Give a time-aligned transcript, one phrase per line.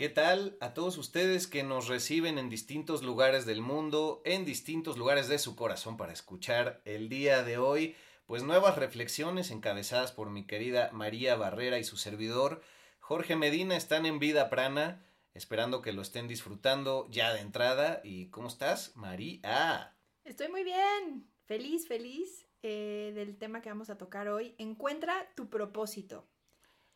[0.00, 4.96] ¿Qué tal a todos ustedes que nos reciben en distintos lugares del mundo, en distintos
[4.96, 7.94] lugares de su corazón para escuchar el día de hoy?
[8.24, 12.62] Pues nuevas reflexiones encabezadas por mi querida María Barrera y su servidor
[12.98, 18.00] Jorge Medina están en vida prana, esperando que lo estén disfrutando ya de entrada.
[18.02, 19.94] ¿Y cómo estás, María?
[20.24, 24.54] Estoy muy bien, feliz, feliz eh, del tema que vamos a tocar hoy.
[24.56, 26.26] Encuentra tu propósito.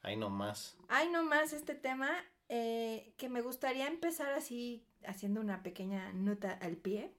[0.00, 0.78] Ay, no más.
[0.88, 6.52] Ay, no más este tema eh, que me gustaría empezar así haciendo una pequeña nota
[6.52, 7.12] al pie.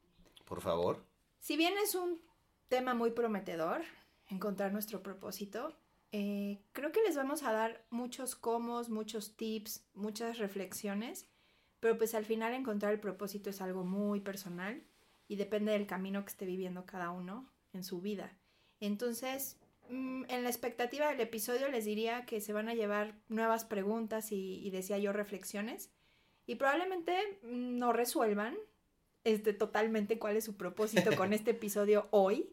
[0.45, 1.03] Por favor.
[1.39, 2.21] Si bien es un
[2.67, 3.83] tema muy prometedor,
[4.29, 5.75] encontrar nuestro propósito,
[6.11, 11.27] eh, creo que les vamos a dar muchos comos, muchos tips, muchas reflexiones,
[11.79, 14.81] pero pues al final encontrar el propósito es algo muy personal
[15.27, 18.37] y depende del camino que esté viviendo cada uno en su vida.
[18.79, 19.57] Entonces,
[19.89, 24.66] en la expectativa del episodio les diría que se van a llevar nuevas preguntas y,
[24.66, 25.91] y decía yo reflexiones
[26.45, 28.56] y probablemente mm, no resuelvan
[29.25, 32.50] este, totalmente cuál es su propósito con este episodio hoy,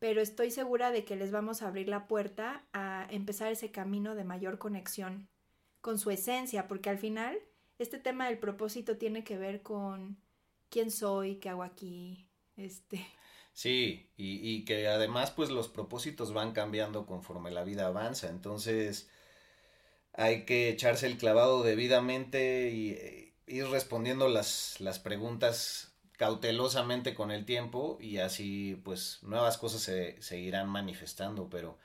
[0.00, 4.16] pero estoy segura de que les vamos a abrir la puerta a empezar ese camino
[4.16, 5.28] de mayor conexión
[5.80, 7.38] con su esencia, porque al final
[7.78, 10.18] este tema del propósito tiene que ver con
[10.68, 13.06] quién soy, qué hago aquí, este.
[13.60, 19.10] Sí, y, y que además pues los propósitos van cambiando conforme la vida avanza, entonces
[20.14, 27.30] hay que echarse el clavado debidamente y eh, ir respondiendo las, las preguntas cautelosamente con
[27.30, 31.76] el tiempo y así pues nuevas cosas se seguirán manifestando, pero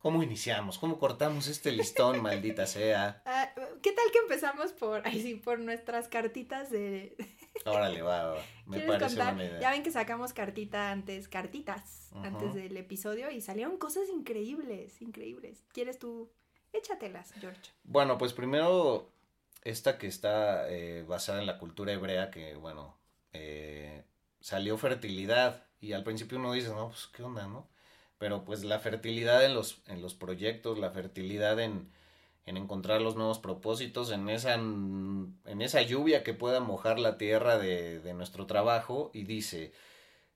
[0.00, 0.76] ¿cómo iniciamos?
[0.76, 3.22] ¿Cómo cortamos este listón, maldita sea?
[3.24, 3.50] Ah,
[3.82, 7.16] ¿Qué tal que empezamos por, ahí sí, por nuestras cartitas de...
[7.64, 8.42] Órale, va, va.
[8.66, 9.34] me parece contar?
[9.34, 9.60] buena idea.
[9.60, 15.64] Ya ven que sacamos cartita antes, cartitas antes del episodio y salieron cosas increíbles, increíbles.
[15.72, 16.30] ¿Quieres tú?
[16.72, 17.70] Échatelas, George.
[17.84, 19.10] Bueno, pues primero
[19.64, 22.96] esta que está eh, basada en la cultura hebrea, que bueno,
[23.32, 24.04] eh,
[24.40, 27.68] salió fertilidad y al principio uno dice, no, pues qué onda, ¿no?
[28.18, 31.90] Pero pues la fertilidad en los, en los proyectos, la fertilidad en,
[32.48, 37.58] en encontrar los nuevos propósitos, en esa, en esa lluvia que pueda mojar la tierra
[37.58, 39.72] de, nuestro trabajo y dice,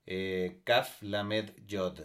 [0.06, 2.00] eh, Kaf Lamed Yod,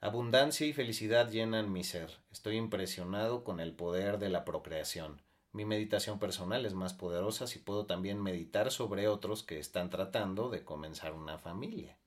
[0.00, 5.22] abundancia y felicidad llenan mi ser, estoy impresionado con el poder de la procreación.
[5.52, 10.48] Mi meditación personal es más poderosa si puedo también meditar sobre otros que están tratando
[10.48, 11.99] de comenzar una familia.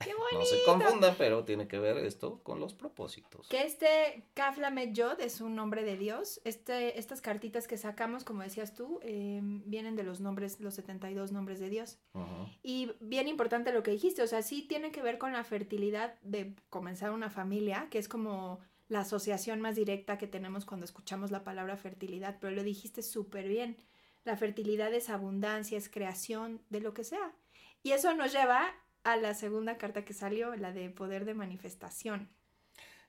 [0.00, 0.30] ¡Qué bonito!
[0.40, 3.48] No se confundan, pero tiene que ver esto con los propósitos.
[3.48, 6.40] Que este Kaflamet Yod es un nombre de Dios.
[6.44, 11.32] Este, estas cartitas que sacamos, como decías tú, eh, vienen de los nombres, los 72
[11.32, 11.98] nombres de Dios.
[12.62, 16.14] Y bien importante lo que dijiste, o sea, sí tiene que ver con la fertilidad
[16.22, 21.30] de comenzar una familia, que es como la asociación más directa que tenemos cuando escuchamos
[21.30, 23.76] la palabra fertilidad, pero lo dijiste súper bien.
[24.24, 27.32] La fertilidad es abundancia, es creación de lo que sea.
[27.82, 28.74] Y eso nos lleva
[29.04, 32.28] a la segunda carta que salió, la de poder de manifestación.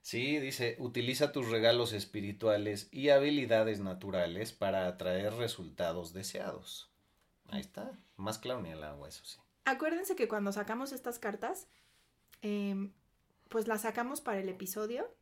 [0.02, 6.92] Sí, dice, utiliza tus regalos espirituales y habilidades naturales para atraer resultados deseados.
[7.50, 9.38] Ahí está, más claro ni el agua, eso sí.
[9.66, 11.68] Acuérdense que cuando sacamos estas cartas,
[12.42, 12.90] eh,
[13.50, 15.14] pues las sacamos para el episodio,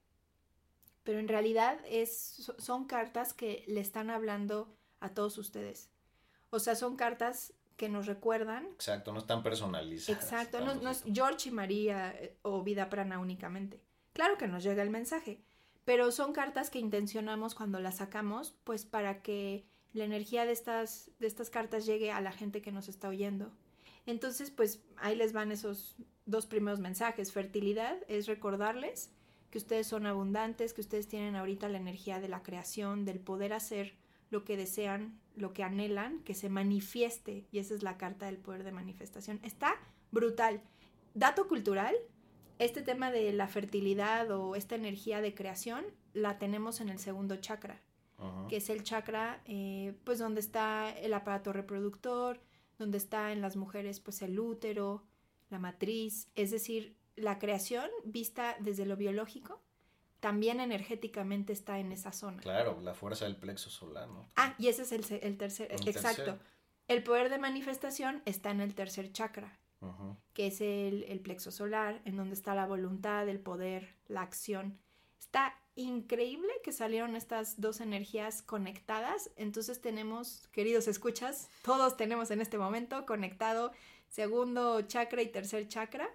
[1.03, 5.89] pero en realidad es, son cartas que le están hablando a todos ustedes.
[6.51, 8.65] O sea, son cartas que nos recuerdan.
[8.73, 10.21] Exacto, no están personalizadas.
[10.21, 13.81] Exacto, no, es George y María eh, o Vida Prana únicamente.
[14.11, 15.41] Claro que nos llega el mensaje,
[15.85, 21.09] pero son cartas que intencionamos cuando las sacamos, pues para que la energía de estas,
[21.19, 23.49] de estas cartas llegue a la gente que nos está oyendo.
[24.05, 27.31] Entonces, pues ahí les van esos dos primeros mensajes.
[27.31, 29.09] Fertilidad es recordarles
[29.51, 33.53] que ustedes son abundantes, que ustedes tienen ahorita la energía de la creación, del poder
[33.53, 33.95] hacer
[34.29, 37.45] lo que desean, lo que anhelan, que se manifieste.
[37.51, 39.39] Y esa es la carta del poder de manifestación.
[39.43, 39.75] Está
[40.11, 40.61] brutal.
[41.13, 41.95] Dato cultural,
[42.59, 47.37] este tema de la fertilidad o esta energía de creación la tenemos en el segundo
[47.37, 47.81] chakra,
[48.49, 52.41] que es el chakra, eh, pues donde está el aparato reproductor,
[52.77, 55.03] donde está en las mujeres, pues el útero,
[55.49, 59.61] la matriz, es decir, la creación vista desde lo biológico
[60.19, 62.41] también energéticamente está en esa zona.
[62.41, 64.27] Claro, la fuerza del plexo solar, ¿no?
[64.35, 66.23] Ah, y ese es el, el tercer, El exacto.
[66.23, 66.39] tercer.
[66.87, 69.59] El poder de manifestación está en el tercer chakra,
[70.33, 74.79] que es el, el plexo solar, en donde está la voluntad, el poder, la acción.
[75.19, 79.29] Está increíble que salieron estas dos energías conectadas.
[79.35, 83.71] Entonces tenemos, queridos escuchas, todos tenemos en este momento conectado
[84.07, 86.09] segundo chakra y tercer chakra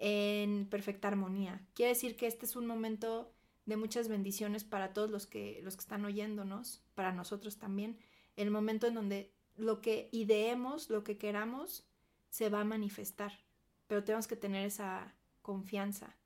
[0.00, 1.60] en perfecta armonía.
[1.74, 3.32] Quiere decir que este es un momento
[3.66, 7.98] de muchas bendiciones para todos los que, los que están oyéndonos, para nosotros también.
[8.34, 11.86] El momento en donde lo que ideemos, lo que queramos,
[12.30, 13.40] se va a manifestar.
[13.86, 16.16] Pero tenemos que tener esa confianza.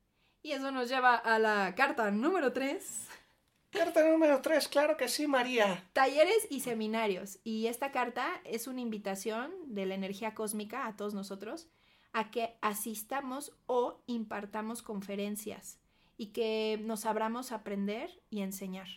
[0.41, 3.07] Y eso nos lleva a la carta número 3.
[3.71, 5.83] Carta número 3, claro que sí, María.
[5.91, 7.39] Talleres y seminarios.
[7.43, 11.67] Y esta carta es una invitación de la energía cósmica a todos nosotros
[12.17, 15.79] a que asistamos o impartamos conferencias
[16.17, 18.87] y que nos abramos a aprender y enseñar.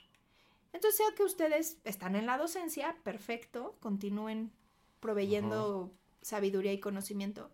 [0.73, 4.53] Entonces, sea que ustedes están en la docencia, perfecto, continúen
[5.01, 5.93] proveyendo
[6.23, 7.51] sabiduría y conocimiento.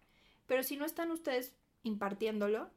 [0.47, 2.69] Pero si no están ustedes impartiéndolo,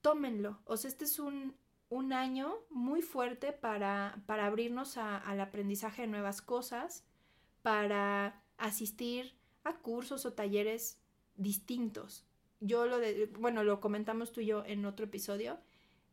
[0.00, 0.58] tómenlo.
[0.64, 1.54] O sea, este es un,
[1.90, 7.04] un año muy fuerte para, para abrirnos a- al aprendizaje de nuevas cosas,
[7.62, 10.98] para asistir a cursos o talleres
[11.36, 12.26] distintos.
[12.64, 15.58] Yo lo de, bueno, lo comentamos tú y yo en otro episodio,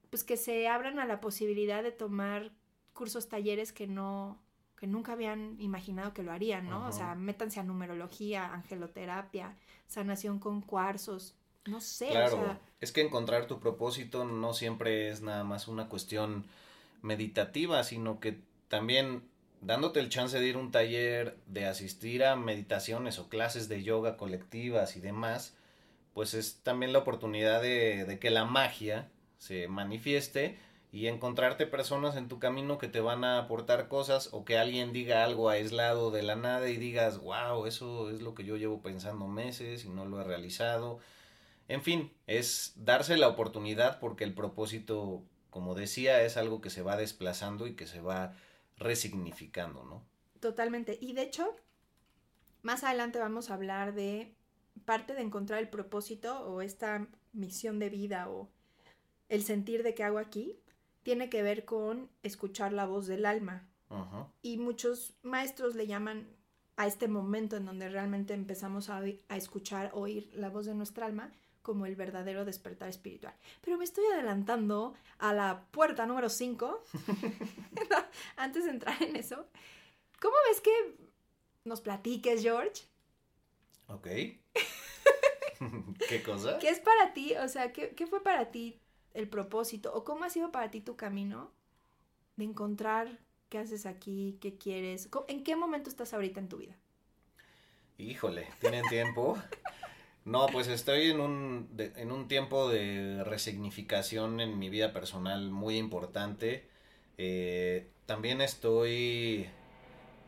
[0.10, 2.52] pues que se abran a la posibilidad de tomar
[2.94, 4.42] cursos, talleres que no,
[4.78, 6.88] que nunca habían imaginado que lo harían, ¿no?
[6.88, 9.56] O sea, métanse a numerología, angeloterapia,
[9.88, 11.36] sanación con cuarzos,
[11.66, 15.68] no sé, Claro, o sea, es que encontrar tu propósito no siempre es nada más
[15.68, 16.46] una cuestión
[17.02, 19.24] meditativa, sino que también
[19.62, 23.84] dándote el chance de ir a un taller, de asistir a meditaciones o clases de
[23.84, 25.56] yoga colectivas y demás,
[26.14, 30.60] pues es también la oportunidad de, que la magia se manifieste
[30.92, 34.92] y encontrarte personas en tu camino que te van a aportar cosas o que alguien
[34.92, 38.82] diga algo aislado de la nada y digas, wow, eso es lo que yo llevo
[38.82, 41.00] pensando meses y no lo he realizado.
[41.68, 46.82] En fin, es darse la oportunidad porque el propósito, como decía, es algo que se
[46.82, 48.34] va desplazando y que se va
[48.78, 50.04] resignificando, ¿no?
[50.40, 50.98] Totalmente.
[51.00, 51.56] Y de hecho,
[52.64, 54.34] más adelante vamos a hablar de
[54.86, 58.50] parte de encontrar el propósito o esta misión de vida o
[59.30, 60.60] el sentir de qué hago aquí,
[61.04, 63.68] tiene que ver con escuchar la voz del alma.
[64.44, 66.28] Y muchos maestros le llaman
[66.76, 71.08] a este momento en donde realmente empezamos a, a escuchar, oír la voz de nuestra
[71.08, 73.34] alma como el verdadero despertar espiritual.
[73.62, 76.84] Pero me estoy adelantando a la puerta número 5.
[78.38, 79.48] Antes de entrar en eso,
[80.22, 80.96] ¿cómo ves que
[81.66, 82.84] nos platiques, George?
[83.88, 84.08] Ok.
[86.08, 86.60] ¿Qué cosa?
[86.60, 87.36] ¿Qué es para ti?
[87.38, 88.80] O sea, ¿qué, qué fue para ti
[89.14, 89.94] el propósito?
[89.94, 91.52] ¿O cómo ha sido para ti tu camino
[92.38, 93.20] de encontrar
[93.50, 95.08] qué haces aquí, qué quieres?
[95.08, 96.78] ¿Cómo- ¿En qué momento estás ahorita en tu vida?
[97.98, 99.38] Híjole, ¿tienen tiempo?
[100.26, 105.50] No, pues estoy en un, de- en un tiempo de resignificación en mi vida personal
[105.52, 106.70] muy importante.
[107.18, 109.48] Eh, también estoy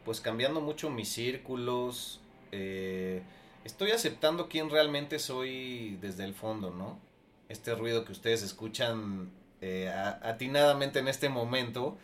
[0.05, 2.21] pues cambiando mucho mis círculos.
[2.51, 3.23] eh,
[3.63, 6.99] estoy aceptando quién realmente soy desde el fondo, ¿no?
[7.49, 9.29] Este ruido que ustedes escuchan
[9.61, 9.89] eh,
[10.23, 11.97] atinadamente en este momento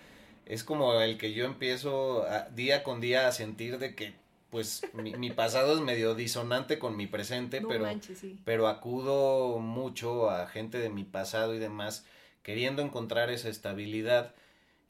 [0.46, 4.14] es como el que yo empiezo a- día con día a sentir de que
[4.50, 8.40] pues mi, mi pasado es medio disonante con mi presente, No pero, manches, sí.
[8.46, 12.06] pero acudo mucho a gente de mi pasado y demás
[12.44, 14.34] queriendo encontrar esa estabilidad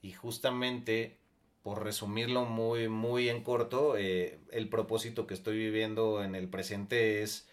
[0.04, 1.18] y justamente
[1.68, 7.22] por resumirlo muy muy en corto eh, el propósito que estoy viviendo en el presente
[7.24, 7.50] es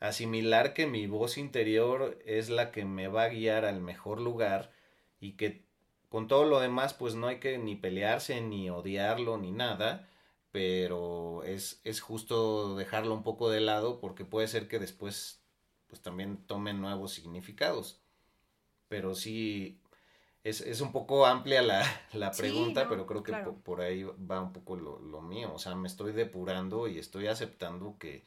[0.00, 4.70] asimilar que mi voz interior es la que me va a guiar al mejor lugar
[5.18, 5.64] y que
[6.10, 10.10] con todo lo demás pues no hay que ni pelearse ni odiarlo ni nada
[10.52, 15.40] pero es, es justo dejarlo un poco de lado porque puede ser que después
[15.86, 18.02] pues también tomen nuevos significados.
[18.88, 19.80] Pero sí
[20.48, 23.54] es, es un poco amplia la, la Sí, pregunta no, pero creo que claro.
[23.54, 26.98] po- por ahí va un poco lo, lo mío o sea me estoy depurando y
[26.98, 28.24] estoy aceptando que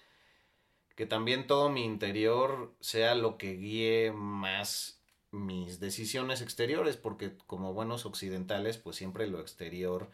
[0.95, 5.01] que también todo mi interior sea lo que guíe más
[5.31, 10.11] mis decisiones exteriores, porque como buenos occidentales, pues siempre lo exterior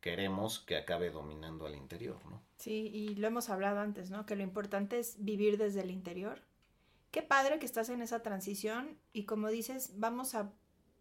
[0.00, 2.42] queremos que acabe dominando al interior, ¿no?
[2.56, 4.26] Sí, y lo hemos hablado antes, ¿no?
[4.26, 6.42] Que lo importante es vivir desde el interior.
[7.10, 10.52] Qué padre que estás en esa transición y como dices, vamos a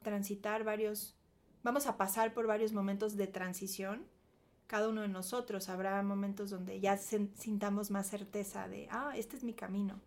[0.01, 1.15] transitar varios,
[1.63, 4.05] vamos a pasar por varios momentos de transición.
[4.67, 5.67] cada uno de nosotros.
[5.67, 9.99] Habrá momentos donde ya sintamos más certeza de, ah, este es mi camino.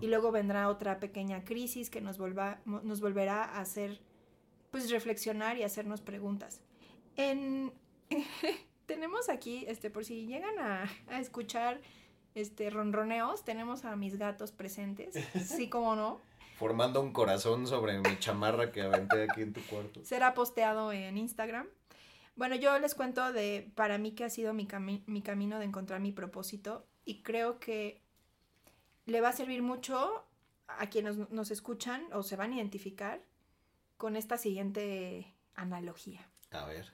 [0.00, 4.00] Y luego vendrá otra pequeña crisis que nos, nos volverá a hacer,
[4.72, 6.60] pues, reflexionar y hacernos preguntas.
[7.16, 7.72] En...
[8.88, 11.80] tenemos aquí, este, por si llegan a, a escuchar
[12.34, 15.14] este, ronroneos, tenemos a mis gatos presentes,
[15.44, 16.20] sí como no.
[16.58, 20.04] Formando un corazón sobre mi chamarra que aventé aquí en tu cuarto.
[20.04, 21.68] Será posteado en Instagram.
[22.34, 24.66] Bueno, yo les cuento de para mí que ha sido mi,
[25.06, 28.02] mi camino de encontrar mi propósito y creo que
[29.06, 30.24] le va a servir mucho
[30.66, 33.22] a quienes nos escuchan o se van a identificar
[33.96, 36.28] con esta siguiente analogía.
[36.50, 36.92] A ver.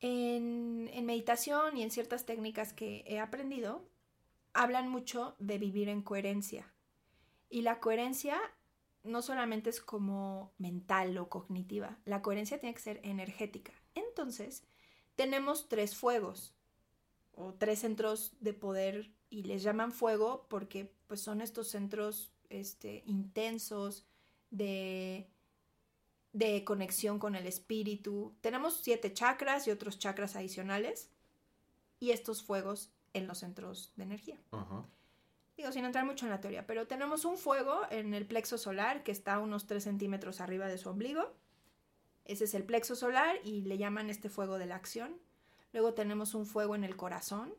[0.00, 3.88] En, en, meditación y en ciertas técnicas que he aprendido,
[4.52, 6.70] hablan mucho de vivir en coherencia.
[7.48, 8.38] Y la coherencia
[9.04, 13.72] no solamente es como mental o cognitiva, la coherencia tiene que ser energética.
[13.94, 14.64] Entonces,
[15.14, 16.54] tenemos tres fuegos
[17.34, 23.02] o tres centros de poder y les llaman fuego porque pues son estos centros este,
[23.06, 24.06] intensos
[24.50, 25.28] de,
[26.32, 28.34] de conexión con el espíritu.
[28.40, 31.10] Tenemos siete chakras y otros chakras adicionales
[32.00, 34.38] y estos fuegos en los centros de energía.
[35.56, 39.02] Digo, sin entrar mucho en la teoría, pero tenemos un fuego en el plexo solar
[39.02, 41.32] que está unos 3 centímetros arriba de su ombligo.
[42.26, 45.16] Ese es el plexo solar y le llaman este fuego de la acción.
[45.72, 47.54] Luego tenemos un fuego en el corazón,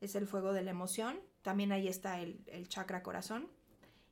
[0.00, 1.20] es el fuego de la emoción.
[1.42, 3.48] También ahí está el, chakra corazón.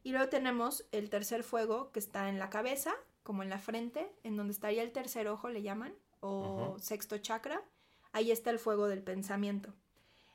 [0.03, 4.11] Y luego tenemos el tercer fuego que está en la cabeza, como en la frente,
[4.23, 7.63] en donde estaría el tercer ojo, le llaman, o sexto chakra.
[8.13, 9.75] Ahí está el fuego del pensamiento.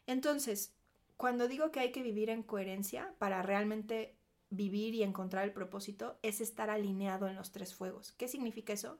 [0.05, 0.73] Entonces,
[1.17, 4.15] cuando digo que hay que vivir en coherencia para realmente
[4.49, 8.11] vivir y encontrar el propósito, es estar alineado en los tres fuegos.
[8.13, 8.99] ¿Qué significa eso?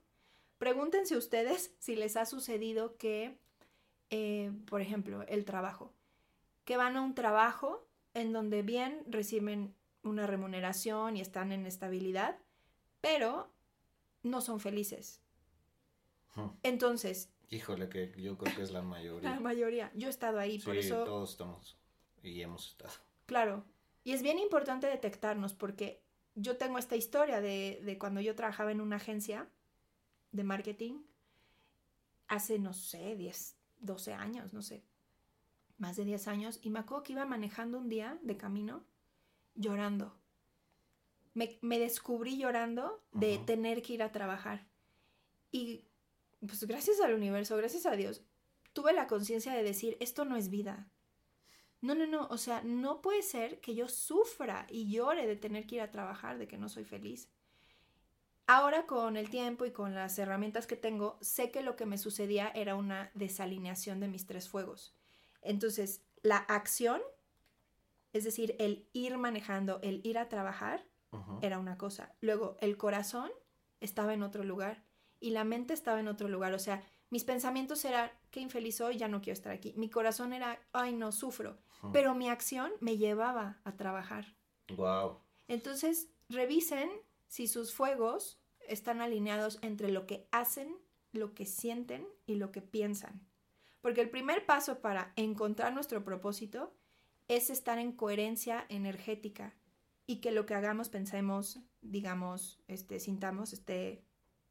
[0.57, 3.37] Pregúntense ustedes si les ha sucedido que,
[4.09, 5.93] eh, por ejemplo, el trabajo,
[6.65, 12.37] que van a un trabajo en donde bien reciben una remuneración y están en estabilidad,
[13.01, 13.51] pero
[14.21, 15.21] no son felices.
[16.63, 17.29] Entonces...
[17.49, 19.29] Híjole, que yo creo que es la mayoría.
[19.29, 19.91] La mayoría.
[19.93, 21.03] Yo he estado ahí, por eso...
[21.03, 21.77] Todos estamos
[22.23, 22.93] y hemos estado.
[23.25, 23.63] Claro,
[24.03, 26.01] y es bien importante detectarnos porque
[26.35, 29.47] yo tengo esta historia de, de cuando yo trabajaba en una agencia
[30.31, 31.03] de marketing
[32.27, 34.83] hace, no sé, 10, 12 años, no sé,
[35.77, 38.83] más de 10 años, y me acuerdo que iba manejando un día de camino
[39.55, 40.17] llorando.
[41.33, 44.67] Me, me descubrí llorando de tener que ir a trabajar.
[45.51, 45.85] Y
[46.39, 48.23] pues gracias al universo, gracias a Dios,
[48.73, 50.89] tuve la conciencia de decir, esto no es vida.
[51.83, 55.67] No, no, no, o sea, no puede ser que yo sufra y llore de tener
[55.67, 57.29] que ir a trabajar, de que no soy feliz.
[58.47, 61.97] Ahora con el tiempo y con las herramientas que tengo, sé que lo que me
[61.97, 64.95] sucedía era una desalineación de mis tres fuegos.
[65.41, 67.01] Entonces, la acción,
[68.13, 70.87] es decir, el ir manejando, el ir a trabajar,
[71.41, 72.15] era una cosa.
[72.21, 73.29] Luego, el corazón
[73.81, 74.85] estaba en otro lugar
[75.19, 76.53] y la mente estaba en otro lugar.
[76.53, 76.81] O sea,
[77.13, 79.71] mis pensamientos eran, qué infeliz soy, ya no quiero estar aquí.
[79.77, 81.59] Mi corazón era, ay, no, sufro.
[81.91, 84.33] Pero mi acción me llevaba a trabajar.
[84.75, 85.19] Wow.
[85.47, 86.89] Entonces, revisen
[87.27, 90.75] si sus fuegos están alineados entre lo que hacen,
[91.11, 93.21] lo que sienten y lo que piensan.
[93.81, 96.73] Porque el primer paso para encontrar nuestro propósito
[97.27, 99.53] es estar en coherencia energética
[100.07, 104.03] y que lo que hagamos, pensemos, digamos, este, sintamos, esté,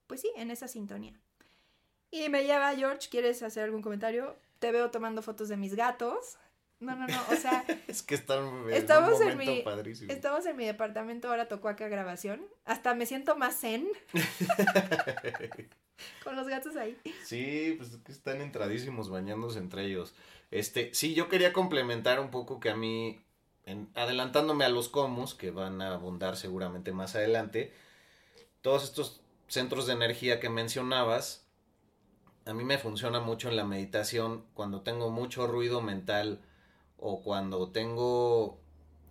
[0.06, 1.20] pues sí, en esa sintonía.
[2.12, 4.36] Y me lleva, George, ¿quieres hacer algún comentario?
[4.58, 6.36] Te veo tomando fotos de mis gatos.
[6.78, 7.64] No, no, no, o sea...
[7.88, 9.64] es que están estamos en, mi,
[10.08, 12.42] Estamos en mi departamento, ahora tocó acá grabación.
[12.66, 13.88] Hasta me siento más zen.
[16.22, 16.98] Con los gatos ahí.
[17.24, 20.14] Sí, pues que están entradísimos bañándose entre ellos.
[20.50, 23.24] Este, sí, yo quería complementar un poco que a mí,
[23.94, 27.72] adelantándome a los comos, que van a abundar seguramente más adelante,
[28.60, 31.41] todos estos centros de energía que mencionabas,
[32.44, 36.40] a mí me funciona mucho en la meditación cuando tengo mucho ruido mental
[36.98, 38.60] o cuando tengo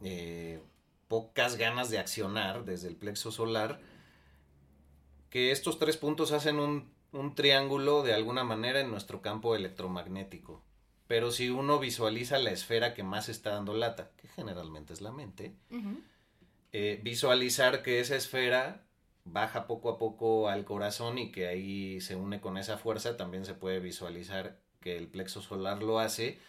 [0.04, 0.62] eh,
[1.08, 3.80] pocas ganas de accionar desde el plexo solar,
[5.30, 6.92] que estos tres puntos hacen un,
[7.36, 10.64] triángulo de alguna manera en nuestro campo electromagnético.
[11.08, 15.12] Pero si uno visualiza la esfera que más está dando lata, que generalmente es la
[15.12, 15.54] mente,
[16.72, 18.86] eh, visualizar que esa esfera
[19.26, 23.46] baja poco a poco al corazón y que ahí se une con esa fuerza, también
[23.46, 26.40] se puede visualizar que el plexo solar lo hace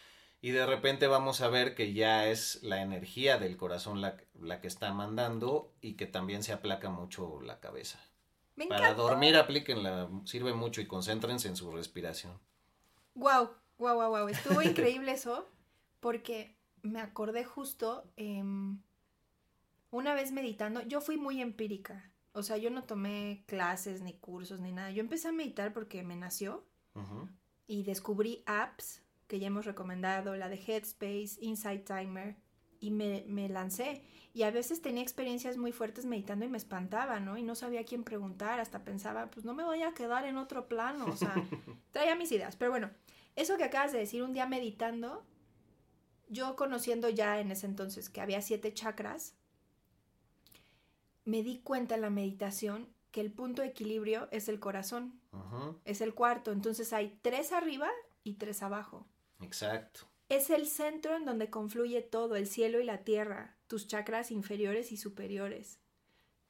[0.41, 4.17] y de repente vamos a ver que ya es la energía del corazón la,
[4.61, 8.01] que está mandando y que también se aplaca mucho la cabeza.
[8.69, 12.39] Para dormir aplíquenla, sirve mucho y concéntrense en su respiración.
[13.15, 13.51] Wow,
[13.83, 14.29] Wow, wow, wow.
[14.29, 15.49] Estuvo increíble eso
[15.99, 18.81] porque me acordé justo em,
[19.91, 20.83] una vez meditando.
[20.83, 22.12] Yo fui muy empírica.
[22.33, 24.91] O sea, yo no tomé clases ni cursos ni nada.
[24.91, 27.29] Yo empecé a meditar porque me nació Ujú.
[27.67, 32.37] y descubrí apps que ya hemos recomendado, la de Headspace, Insight Timer,
[32.81, 34.03] y me, me lancé.
[34.35, 37.39] Y a veces tenía experiencias muy fuertes meditando y me espantaba, ¿no?
[37.39, 40.37] Y no sabía a quién preguntar, hasta pensaba, pues no me voy a quedar en
[40.37, 41.35] otro plano, o sea,
[41.93, 42.57] traía mis ideas.
[42.57, 42.91] Pero bueno,
[43.37, 45.25] eso que acabas de decir, un día meditando,
[46.29, 49.35] yo conociendo ya en ese entonces que había siete chakras,
[51.25, 55.21] me di cuenta en la meditación que el punto de equilibrio es el corazón
[55.85, 56.53] es el cuarto.
[56.53, 57.89] Entonces hay tres arriba
[58.25, 59.07] y tres abajo.
[59.41, 60.01] Exacto.
[60.29, 64.93] Es el centro en donde confluye todo, el cielo y la tierra, tus chakras inferiores
[64.93, 65.79] y superiores.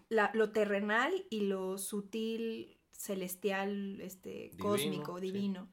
[0.09, 5.27] La- lo terrenal y lo sutil, celestial, este, Divino, cósmico, sí.
[5.27, 5.69] divino.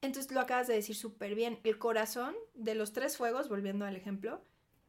[0.00, 1.60] Entonces lo acabas de decir súper bien.
[1.64, 4.42] El corazón de los tres fuegos, volviendo al ejemplo,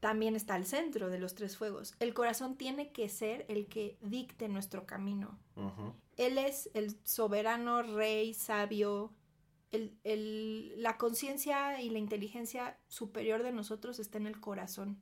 [0.05, 1.95] también está al centro de los tres fuegos.
[2.00, 5.39] El corazón tiene que ser el que dicte nuestro camino.
[6.15, 9.15] Él es el soberano rey sabio.
[9.71, 15.01] El, el- la conciencia y la inteligencia superior de nosotros está en el corazón.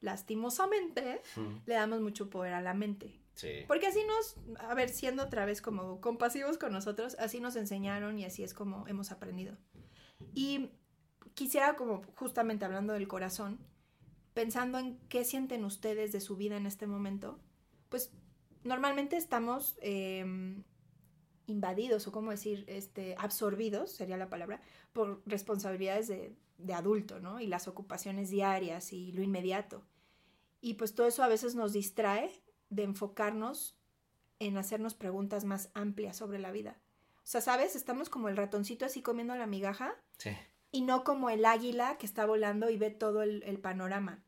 [0.00, 1.20] Lastimosamente,
[1.66, 3.20] le damos mucho poder a la mente.
[3.34, 3.64] Sí.
[3.68, 8.18] Porque así nos, a ver, siendo otra vez como compasivos con nosotros, así nos enseñaron
[8.18, 9.58] y así es como hemos aprendido.
[10.34, 10.70] Y
[11.34, 13.58] quisiera como justamente hablando del corazón,
[14.34, 17.38] pensando en qué sienten ustedes de su vida en este momento,
[17.88, 18.10] pues
[18.64, 20.24] normalmente estamos eh,
[21.46, 24.60] invadidos o como decir, este, absorbidos, sería la palabra,
[24.92, 27.40] por responsabilidades de, de adulto, ¿no?
[27.40, 29.84] Y las ocupaciones diarias y lo inmediato.
[30.60, 32.30] Y pues todo eso a veces nos distrae
[32.70, 33.76] de enfocarnos
[34.38, 36.80] en hacernos preguntas más amplias sobre la vida.
[37.18, 37.76] O sea, ¿sabes?
[37.76, 40.30] Estamos como el ratoncito así comiendo la migaja Sí.
[40.72, 44.24] Y no como el águila que está volando y ve todo el, el panorama.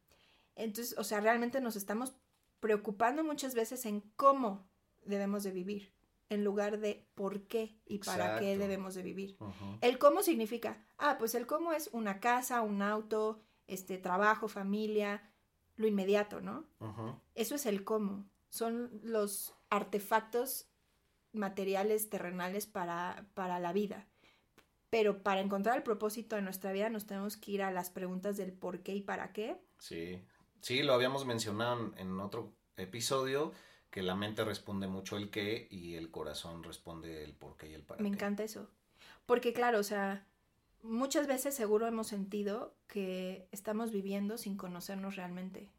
[0.54, 2.14] Entonces, o sea, realmente nos estamos
[2.60, 4.66] preocupando muchas veces en cómo
[5.04, 5.92] debemos de vivir,
[6.28, 9.36] en lugar de por qué y para qué debemos de vivir.
[9.80, 15.30] El cómo significa, ah, pues el cómo es una casa, un auto, este trabajo, familia,
[15.76, 16.64] lo inmediato, ¿no?
[17.34, 18.26] Eso es el cómo.
[18.49, 20.69] Son los artefactos
[21.32, 24.06] materiales terrenales para, para la vida.
[24.95, 28.37] Pero para encontrar el propósito de nuestra vida nos tenemos que ir a las preguntas
[28.37, 29.57] del por qué y para qué.
[29.76, 30.21] Sí.
[30.61, 33.50] Sí, lo habíamos mencionado en, otro episodio,
[33.91, 37.75] que la mente responde mucho el qué y el corazón responde el por qué y
[37.75, 38.15] el para Me qué.
[38.15, 38.71] encanta eso.
[39.26, 40.28] Porque claro, o sea,
[40.85, 45.73] muchas veces seguro hemos sentido que estamos viviendo sin conocernos realmente.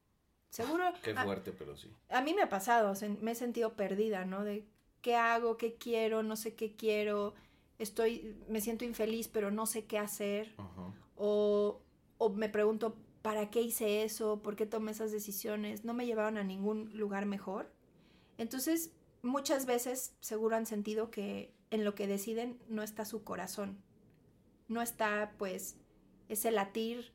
[0.49, 0.91] Seguro.
[1.01, 1.89] Qué a- fuerte, pero sí.
[2.09, 4.43] A mí me ha pasado, o sea, me he sentido perdida, ¿no?
[4.43, 4.67] De
[5.01, 7.33] qué hago, qué quiero, no sé qué quiero,
[7.79, 10.55] estoy, me siento infeliz, pero no sé qué hacer,
[11.15, 11.81] o,
[12.17, 14.41] o me pregunto, ¿para qué hice eso?
[14.41, 15.83] ¿Por qué tomé esas decisiones?
[15.83, 17.71] ¿No me llevaron a ningún lugar mejor?
[18.37, 23.81] Entonces, muchas veces seguro han sentido que en lo que deciden no está su corazón,
[24.67, 25.77] no está, pues,
[26.29, 27.13] ese latir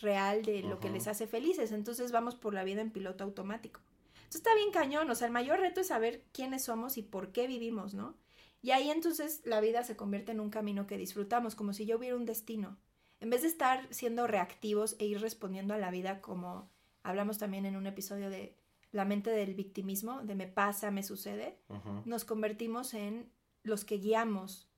[0.00, 1.72] real de lo que les hace felices.
[1.72, 3.80] Entonces vamos por la vida en piloto automático.
[4.14, 7.32] Entonces está bien cañón, o sea, el mayor reto es saber quiénes somos y por
[7.32, 8.16] qué vivimos, ¿no?
[8.64, 11.98] Y ahí entonces la vida se convierte en un camino que disfrutamos, como si yo
[11.98, 12.78] hubiera un destino.
[13.20, 16.70] En vez de estar siendo reactivos e ir respondiendo a la vida como
[17.02, 18.56] hablamos también en un episodio de
[18.90, 21.58] la mente del victimismo, de me pasa, me sucede,
[22.06, 23.30] nos convertimos en
[23.64, 24.70] los que guiamos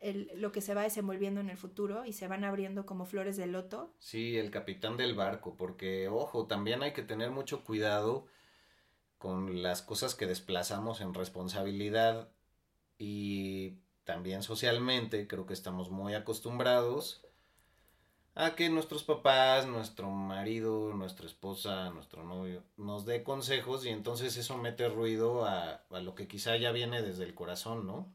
[0.00, 3.38] el- lo que se va desenvolviendo en el futuro y se van abriendo como flores
[3.38, 3.94] de loto.
[3.98, 8.26] Sí, el capitán del barco, porque ojo, también hay que tener mucho cuidado
[9.16, 12.28] con las cosas que desplazamos en responsabilidad
[13.04, 17.26] y también socialmente creo que estamos muy acostumbrados
[18.36, 24.36] a que nuestros papás, nuestro marido, nuestra esposa, nuestro novio nos dé consejos y entonces
[24.36, 28.14] eso mete ruido a, a lo que quizá ya viene desde el corazón, ¿no?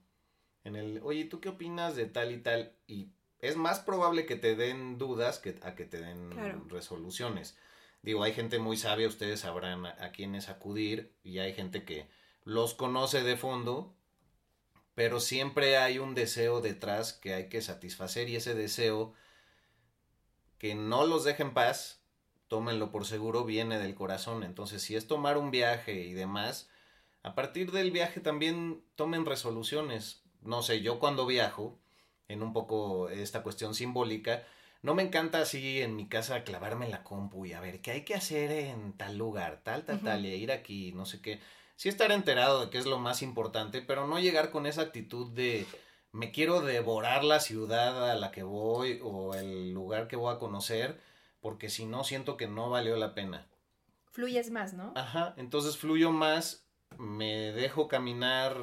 [0.64, 2.72] En el, oye, ¿tú qué opinas de tal y tal?
[2.88, 6.64] Y es más probable que te den dudas que a que te den Claro.
[6.70, 7.58] resoluciones.
[8.04, 12.08] Digo, hay gente muy sabia, ustedes sabrán a, a quiénes acudir y hay gente que
[12.46, 13.97] los conoce de fondo,
[14.98, 19.14] pero siempre hay un deseo detrás que hay que satisfacer y ese deseo
[20.58, 22.02] que no los deje en paz,
[22.48, 24.42] tómenlo por seguro, viene del corazón.
[24.42, 26.72] Entonces, si es tomar un viaje y demás,
[27.22, 30.24] a partir del viaje también tomen resoluciones.
[30.42, 31.78] No sé, yo cuando viajo,
[32.28, 34.48] en un poco esta cuestión simbólica,
[34.82, 37.92] no me encanta así en mi casa clavarme en la compu y a ver qué
[37.92, 41.40] hay que hacer en tal lugar, tal, tal, tal, y ir aquí, no sé qué.
[41.78, 45.32] Sí estar enterado de qué es lo más importante, pero no llegar con esa actitud
[45.32, 45.66] de
[46.12, 50.40] me quiero devorar la ciudad a la que voy o el lugar que voy a
[50.40, 51.00] conocer,
[51.40, 53.48] porque si no siento que no valió la pena.
[54.12, 54.92] Fluyes más, ¿no?
[54.96, 56.66] Ajá, entonces fluyo más,
[56.98, 58.58] me dejo caminar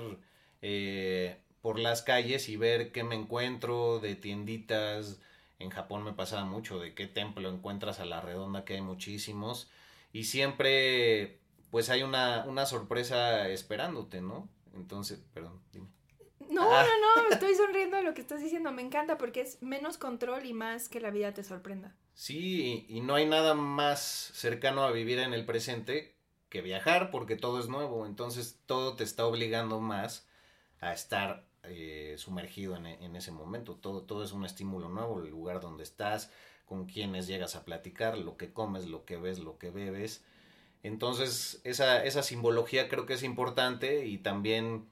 [0.61, 5.21] eh, por las calles y ver qué me encuentro de tienditas.
[5.61, 9.71] En Japón me pasaba mucho de qué templo encuentras a la redonda, que hay muchísimos.
[10.13, 11.39] Y siempre,
[11.75, 14.49] pues hay una, una sorpresa esperándote, ¿no?
[14.75, 15.89] Entonces, perdón, dime.
[16.49, 16.85] No, Ah.
[16.85, 18.71] no, no, estoy sonriendo de lo que estás diciendo.
[18.71, 21.97] Me encanta porque es menos control y más que la vida te sorprenda.
[22.13, 26.15] Sí, y no hay nada más cercano a vivir en el presente
[26.49, 30.29] que viajar, porque todo es nuevo, entonces todo te está obligando más
[30.79, 33.75] a estar eh, sumergido en, en ese momento.
[33.75, 36.31] Todo, todo es un estímulo nuevo, el lugar donde estás,
[36.67, 40.23] con quienes llegas a platicar, lo que comes, lo que ves, lo que bebes.
[40.85, 44.87] Entonces, esa, esa simbología creo que es importante y también,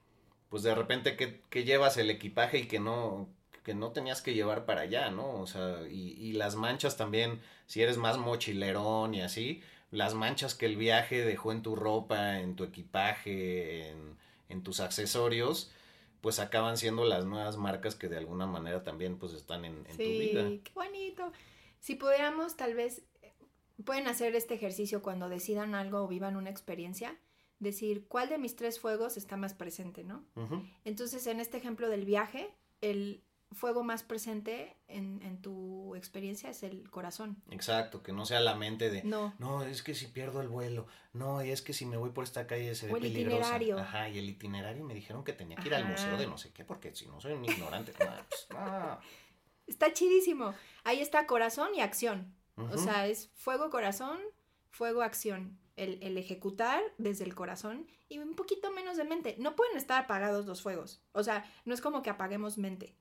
[0.49, 3.29] pues de repente que, que llevas el equipaje y que no,
[3.63, 5.41] que no tenías que llevar para allá, ¿no?
[5.41, 10.55] O sea, y, y las manchas también, si eres más mochilerón y así, las manchas
[10.55, 14.17] que el viaje dejó en tu ropa, en tu equipaje, en,
[14.49, 15.71] en tus accesorios,
[16.23, 19.97] pues acaban siendo las nuevas marcas que de alguna manera también pues están en, en
[19.99, 20.49] tu vida.
[20.49, 21.33] Sí, qué bonito.
[21.81, 23.03] Si pudiéramos, tal vez,
[23.85, 27.16] pueden hacer este ejercicio cuando decidan algo o vivan una experiencia,
[27.59, 30.25] decir cuál de mis tres fuegos está más presente, ¿no?
[30.85, 36.62] Entonces, en este ejemplo del viaje, el fuego más presente en, en tu experiencia es
[36.62, 37.37] el corazón.
[37.51, 39.35] Exacto, que no sea la mente de, No.
[39.38, 42.47] no, es que si pierdo el vuelo, no, es que si me voy por esta
[42.47, 43.37] calle se ve O el peligrosa.
[43.37, 43.79] itinerario.
[43.79, 46.51] Ajá, y el itinerario me dijeron que tenía que ir al museo de no sé
[46.53, 47.92] qué, porque si no soy un ignorante.
[48.01, 48.99] no, pues, no.
[49.66, 50.55] Está chidísimo.
[50.85, 52.35] Ahí está corazón y acción.
[52.70, 54.18] O sea, es fuego, corazón,
[54.70, 55.59] fuego, acción.
[55.77, 59.37] El, el ejecutar desde el corazón y un poquito menos de mente.
[59.38, 61.01] No pueden estar apagados los fuegos.
[61.12, 62.94] O sea, no es como que apaguemos mente.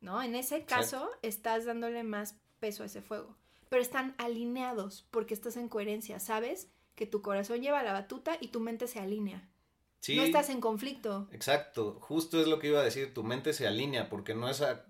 [0.00, 0.22] ¿No?
[0.22, 3.36] En ese caso, estás dándole más peso a ese fuego.
[3.68, 6.18] Pero están alineados porque estás en coherencia.
[6.20, 9.46] Sabes que tu corazón lleva la batuta y tu mente se alinea.
[10.00, 11.28] Sí, No estás en conflicto.
[11.32, 14.62] exacto, justo es lo que iba a decir, tu mente se alinea, porque no es
[14.62, 14.86] a,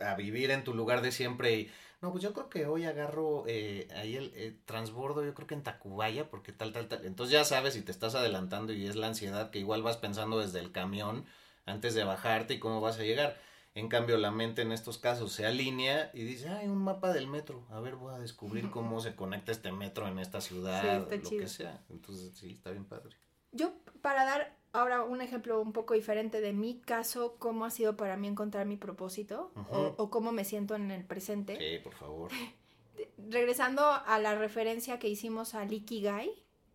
[0.00, 1.70] a vivir en tu lugar de siempre y,
[2.02, 5.54] no, pues yo creo que hoy agarro eh, ahí el eh, transbordo, yo creo que
[5.54, 7.06] en Tacubaya, porque tal, tal, tal.
[7.06, 10.40] Entonces ya sabes si te estás adelantando y es la ansiedad que igual vas pensando
[10.40, 11.24] desde el camión
[11.64, 13.40] antes de bajarte y cómo vas a llegar.
[13.74, 17.28] En cambio, la mente en estos casos se alinea y dice, ay, un mapa del
[17.28, 17.64] metro.
[17.70, 21.22] A ver, voy a descubrir cómo se conecta este metro en esta ciudad, está lo
[21.22, 21.40] chido.
[21.40, 21.84] que sea.
[21.88, 23.16] Entonces, sí, está bien padre.
[23.52, 27.96] Yo, para dar ahora un ejemplo un poco diferente de mi caso, cómo ha sido
[27.96, 31.56] para mí encontrar mi propósito o, o cómo me siento en el presente.
[31.58, 32.30] Sí, por favor.
[33.30, 36.30] Regresando a la referencia que hicimos al Ikigai,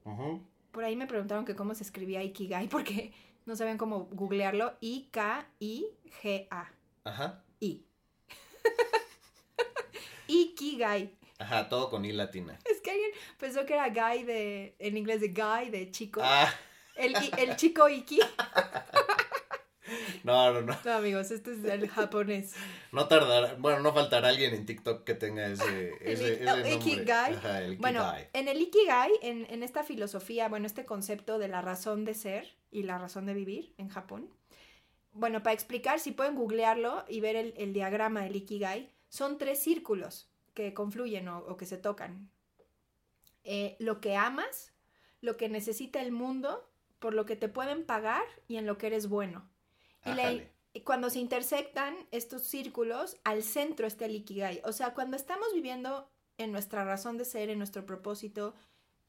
[0.06, 0.42] Ujú.
[0.72, 3.14] por ahí me preguntaron que cómo se escribía Ikigai porque
[3.46, 4.74] no sabían cómo googlearlo.
[4.82, 6.72] I-K-I-G-A.
[7.04, 7.44] Ajá.
[7.60, 7.84] I.
[10.28, 11.16] Ikigai.
[11.40, 12.60] Ajá, todo con I latina.
[12.66, 16.20] Es que alguien pensó que era guy de, en inglés de guy, de chico.
[16.24, 16.52] Ah,
[16.98, 18.20] El, el chico Iki.
[20.24, 20.78] no, no, no.
[20.84, 22.54] No, amigos, este es el japonés.
[22.92, 26.74] No tardará, bueno, no faltará alguien en TikTok que tenga ese, ese, ese el nombre.
[26.74, 27.34] Ikigai.
[27.36, 28.30] Ajá, el Bueno, Ikigai.
[28.34, 32.58] en el Ikigai, en, en esta filosofía, bueno, este concepto de la razón de ser
[32.72, 34.30] y la razón de vivir en Japón,
[35.14, 39.60] bueno, para explicar, si pueden googlearlo y ver el, el diagrama del Ikigai, son tres
[39.64, 42.30] círculos que confluyen o, o que se tocan.
[43.44, 44.74] Eh, lo que amas,
[45.22, 48.88] lo que necesita el mundo, por lo que te pueden pagar y en lo que
[48.88, 49.48] eres bueno.
[50.06, 50.32] Y la-
[50.84, 54.62] cuando se intersectan estos círculos, al centro está el Ikigai.
[54.64, 56.08] O sea, cuando estamos viviendo
[56.38, 58.54] en nuestra razón de ser, en nuestro propósito,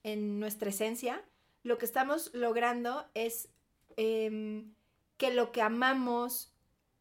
[0.03, 1.22] en nuestra esencia,
[1.62, 3.51] lo que estamos logrando es
[3.96, 4.72] em,
[5.18, 6.53] que lo que amamos,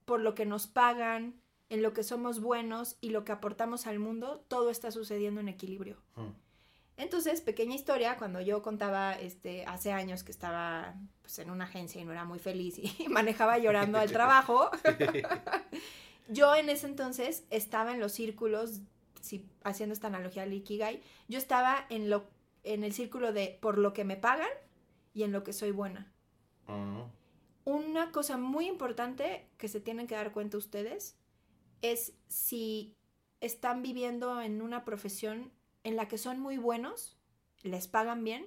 [0.06, 4.00] por lo que nos pagan, en lo que somos buenos y lo que aportamos al
[4.00, 5.98] mundo, todo está sucediendo en equilibrio.
[6.16, 6.30] Mm.
[6.98, 12.02] Entonces, pequeña historia, cuando yo contaba este, hace años que estaba pues, en una agencia
[12.02, 14.72] y no era muy feliz y manejaba llorando al trabajo,
[16.28, 18.82] yo en ese entonces estaba en los círculos,
[19.22, 22.26] si, haciendo esta analogía al Ikigai, yo estaba en, lo,
[22.64, 24.50] en el círculo de por lo que me pagan
[25.14, 26.12] y en lo que soy buena.
[26.66, 27.02] Mm.
[27.66, 31.16] Una cosa muy importante que se tienen que dar cuenta ustedes
[31.84, 32.96] es si
[33.40, 35.52] están viviendo en una profesión
[35.88, 37.18] en la que son muy buenos,
[37.64, 38.46] les pagan bien,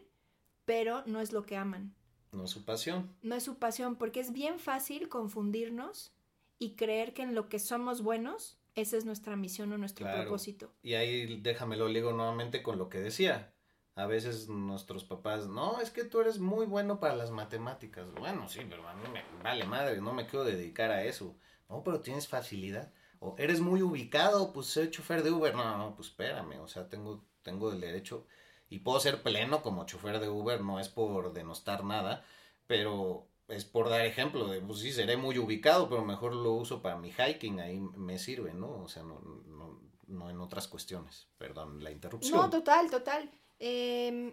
[0.66, 1.94] pero no es lo que aman.
[2.32, 3.16] No es su pasión.
[3.22, 6.12] No es su pasión, porque es bien fácil confundirnos
[6.58, 10.20] y creer que en lo que somos buenos, esa es nuestra misión o nuestro Claro.
[10.22, 10.70] propósito.
[10.82, 13.54] Y ahí déjamelo ligo nuevamente con lo que decía.
[13.94, 18.12] A veces nuestros papás, no, es que tú eres muy bueno para las matemáticas.
[18.12, 21.34] Bueno, sí, pero a mí me vale madre, no me quiero dedicar a eso.
[21.70, 22.92] No, pero tienes facilidad.
[23.18, 25.54] O eres muy ubicado, pues soy chofer de Uber.
[25.54, 28.26] No, no, pues espérame, o sea, tengo, tengo el derecho
[28.68, 32.24] y puedo ser pleno como chofer de Uber, no es por denostar nada,
[32.66, 36.80] pero es por dar ejemplo de, pues sí, seré muy ubicado, pero mejor lo uso
[36.80, 38.82] para mi hiking, ahí me sirve, ¿no?
[38.82, 41.26] O sea, no, no, no en otras cuestiones.
[41.36, 42.38] Perdón, la interrupción.
[42.38, 43.28] No, total, total.
[43.58, 44.32] Em,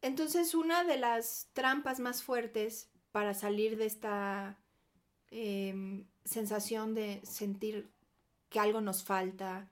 [0.00, 4.58] entonces, una de las trampas más fuertes para salir de esta
[5.30, 7.90] em, sensación de sentir
[8.48, 9.68] que algo nos falta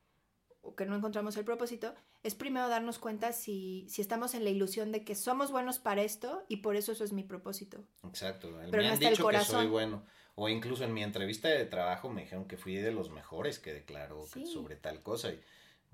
[0.62, 4.50] o que no encontramos el propósito, es primero darnos cuenta si, si estamos en la
[4.50, 7.84] ilusión de que somos buenos para esto y por eso eso es mi propósito.
[8.04, 8.50] Exacto.
[8.70, 10.04] Pero me han dicho que soy bueno.
[10.34, 13.72] O incluso en mi entrevista de trabajo me dijeron que fui de los mejores que
[13.72, 15.30] declaró sobre tal cosa.
[15.32, 15.40] Y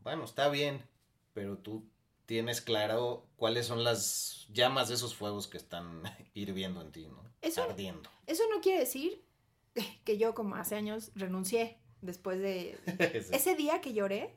[0.02, 0.82] bueno, está bien,
[1.32, 1.88] pero tú
[2.26, 6.02] tienes claro cuáles son las llamas de esos fuegos que están
[6.34, 7.22] hirviendo en ti, ¿no?
[7.62, 8.10] Ardiendo.
[8.26, 9.24] Eso no quiere decir
[10.04, 12.78] que yo como hace años renuncié después de
[13.32, 14.36] ese día que lloré.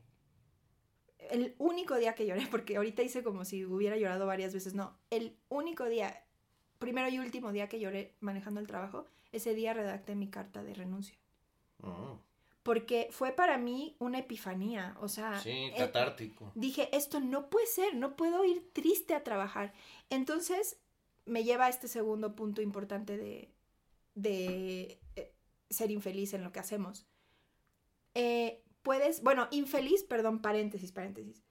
[1.29, 4.97] El único día que lloré, porque ahorita hice como si hubiera llorado varias veces, no,
[5.09, 6.23] el único día,
[6.79, 10.73] primero y último día que lloré manejando el trabajo, ese día redacté mi carta de
[10.73, 11.17] renuncia.
[11.83, 12.19] Oh
[12.67, 15.39] porque fue para mí una epifanía, o sea...
[15.39, 16.51] Sí, eh, catártico.
[16.53, 19.71] dije, esto no puede ser, no puedo ir triste a trabajar.
[20.09, 20.77] Entonces,
[21.23, 23.53] me lleva a este segundo punto importante de,
[24.15, 25.33] de eh,
[25.69, 27.05] ser infeliz en lo que hacemos.
[28.15, 31.43] Eh, puedes, bueno, infeliz, perdón, paréntesis, paréntesis.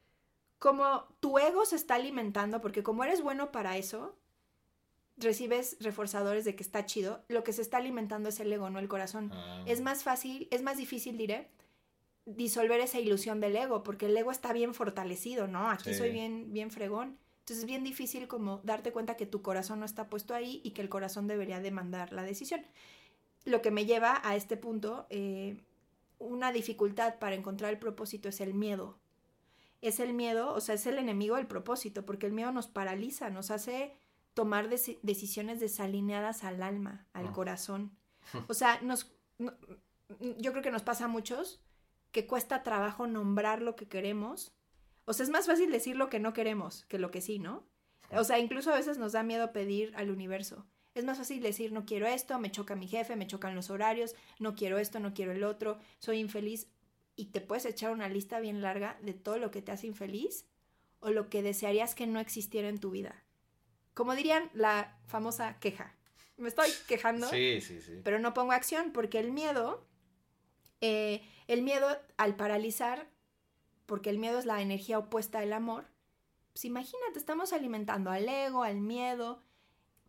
[0.58, 4.16] Como tu ego se está alimentando, porque como eres bueno para eso,
[5.18, 8.78] recibes reforzadores de que está chido, lo que se está alimentando es el ego, no
[8.78, 9.32] el corazón.
[9.34, 9.62] Ah.
[9.66, 11.50] Es más fácil, es más difícil, diré,
[12.24, 15.68] disolver esa ilusión del ego, porque el ego está bien fortalecido, ¿no?
[15.68, 17.18] Aquí soy bien, bien fregón.
[17.40, 20.70] Entonces es bien difícil como darte cuenta que tu corazón no está puesto ahí y
[20.70, 22.64] que el corazón debería demandar la decisión.
[23.44, 25.58] Lo que me lleva a este punto, eh,
[26.18, 28.98] una dificultad para encontrar el propósito es el miedo.
[29.82, 33.30] Es el miedo, o sea, es el enemigo del propósito, porque el miedo nos paraliza,
[33.30, 33.94] nos hace
[34.34, 37.32] tomar decisiones desalineadas al alma, al ah.
[37.32, 37.96] corazón.
[38.48, 41.60] O sea, nos, yo creo que nos pasa a muchos
[42.10, 44.52] que cuesta trabajo nombrar lo que queremos.
[45.04, 47.64] O sea, es más fácil decir lo que no queremos que lo que sí, ¿no?
[48.10, 50.66] O sea, incluso a veces nos da miedo pedir al universo.
[50.96, 54.14] Es más fácil decir, no quiero esto, me choca mi jefe, me chocan los horarios,
[54.38, 56.68] no quiero esto, no quiero el otro, soy infeliz.
[57.16, 60.46] Y te puedes echar una lista bien larga de todo lo que te hace infeliz
[61.00, 63.22] o lo que desearías que no existiera en tu vida.
[63.92, 65.94] Como dirían, la famosa queja.
[66.38, 68.00] Me estoy quejando, sí, sí, sí.
[68.02, 69.86] pero no pongo acción porque el miedo,
[70.80, 73.06] eh, el miedo al paralizar,
[73.84, 75.84] porque el miedo es la energía opuesta del amor,
[76.54, 79.42] pues imagínate, estamos alimentando al ego, al miedo,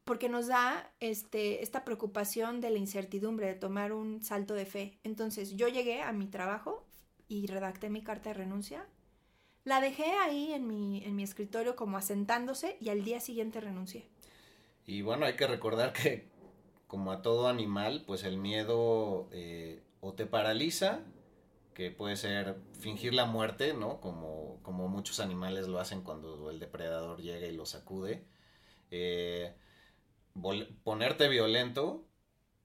[0.07, 4.97] porque nos da este, esta preocupación de la incertidumbre, de tomar un salto de fe.
[5.03, 6.83] Entonces yo llegué a mi trabajo
[7.27, 8.87] y redacté mi carta de renuncia
[9.67, 14.07] la dejé ahí en mi, en mi escritorio como asentándose y al día siguiente renuncié.
[14.85, 16.29] Y bueno, hay que recordar que
[16.87, 21.01] como a todo animal, pues el miedo eh, o te paraliza,
[21.73, 23.99] que puede ser fingir la muerte, ¿no?
[23.99, 28.23] Como, como muchos animales lo hacen cuando el depredador llega y lo sacude.
[28.89, 29.53] Eh,
[30.83, 32.07] ponerte violento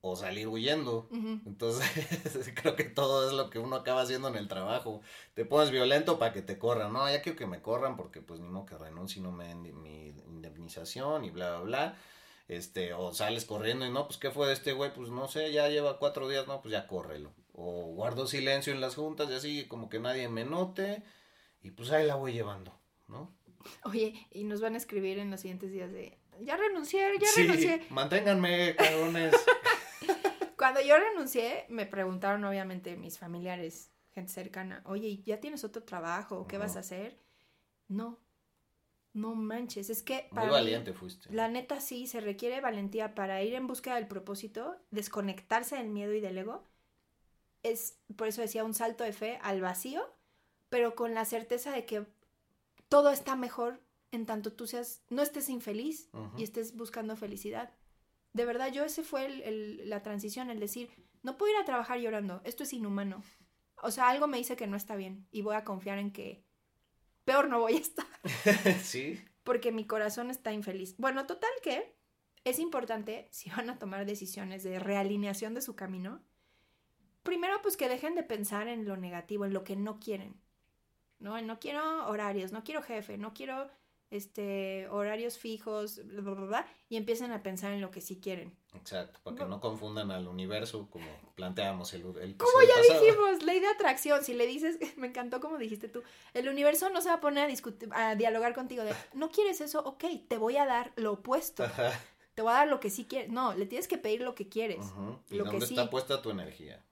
[0.00, 1.08] o salir huyendo.
[1.46, 5.00] Entonces, creo que todo es lo que uno acaba haciendo en el trabajo.
[5.34, 6.92] Te pones violento para que te corran.
[6.92, 9.46] No, ya quiero que me corran porque pues ni modo que renuncie y no me
[9.46, 11.98] den mi indemnización y bla, bla, bla.
[12.48, 14.92] Este, o sales corriendo y no, pues ¿qué fue de este güey?
[14.92, 17.32] Pues no sé, ya lleva cuatro días, no, pues ya córrelo.
[17.52, 21.04] O guardo silencio en las juntas y así, como que nadie me note.
[21.62, 23.32] Y pues ahí la voy llevando, ¿no?
[23.84, 27.42] Oye, y nos van a escribir en los siguientes días de, ya renuncié, ya sí,
[27.42, 27.86] renuncié.
[27.90, 29.34] Manténganme, cabrones.
[30.56, 36.46] Cuando yo renuncié, me preguntaron obviamente mis familiares, gente cercana, oye, ¿ya tienes otro trabajo?
[36.46, 37.18] ¿Qué vas a hacer?
[37.88, 38.20] No,
[39.12, 40.28] no manches, es que...
[40.30, 41.28] Para Muy valiente fuiste.
[41.32, 46.14] La neta sí, se requiere valentía para ir en búsqueda del propósito, desconectarse del miedo
[46.14, 46.64] y del ego.
[47.62, 50.02] Es, por eso decía, un salto de fe al vacío,
[50.70, 52.06] pero con la certeza de que
[52.88, 53.81] todo está mejor
[54.12, 57.72] en tanto tú seas, no estés infeliz y estés buscando felicidad
[58.32, 60.90] de verdad, yo ese fue el, la transición, el decir,
[61.22, 63.22] no puedo ir a trabajar llorando, esto es inhumano.
[63.82, 66.44] O sea, algo me dice que no está bien y voy a confiar en que
[67.24, 68.06] peor no voy a estar.
[68.82, 69.22] sí.
[69.42, 70.94] Porque mi corazón está infeliz.
[70.98, 71.94] Bueno, total que
[72.44, 76.22] es importante, si van a tomar decisiones de realineación de su camino,
[77.22, 80.40] primero pues que dejen de pensar en lo negativo, en lo que no quieren.
[81.18, 83.70] No, no quiero horarios, no quiero jefe, no quiero
[84.12, 88.54] este, horarios fijos, bla, bla, bla, y empiecen a pensar en lo que sí quieren.
[88.74, 93.00] Exacto, para que no confundan al universo como planteamos el, el Como ya pasado.
[93.04, 96.02] dijimos, ley de atracción, si le dices, me encantó como dijiste tú,
[96.34, 99.62] el universo no se va a poner a discutir, a dialogar contigo de, no quieres
[99.62, 101.98] eso, ok, te voy a dar lo opuesto, Ajá.
[102.34, 104.48] te voy a dar lo que sí quieres, no, le tienes que pedir lo que
[104.48, 104.84] quieres.
[105.30, 105.74] ¿Y lo que dónde sí.
[105.74, 106.84] está puesta tu energía?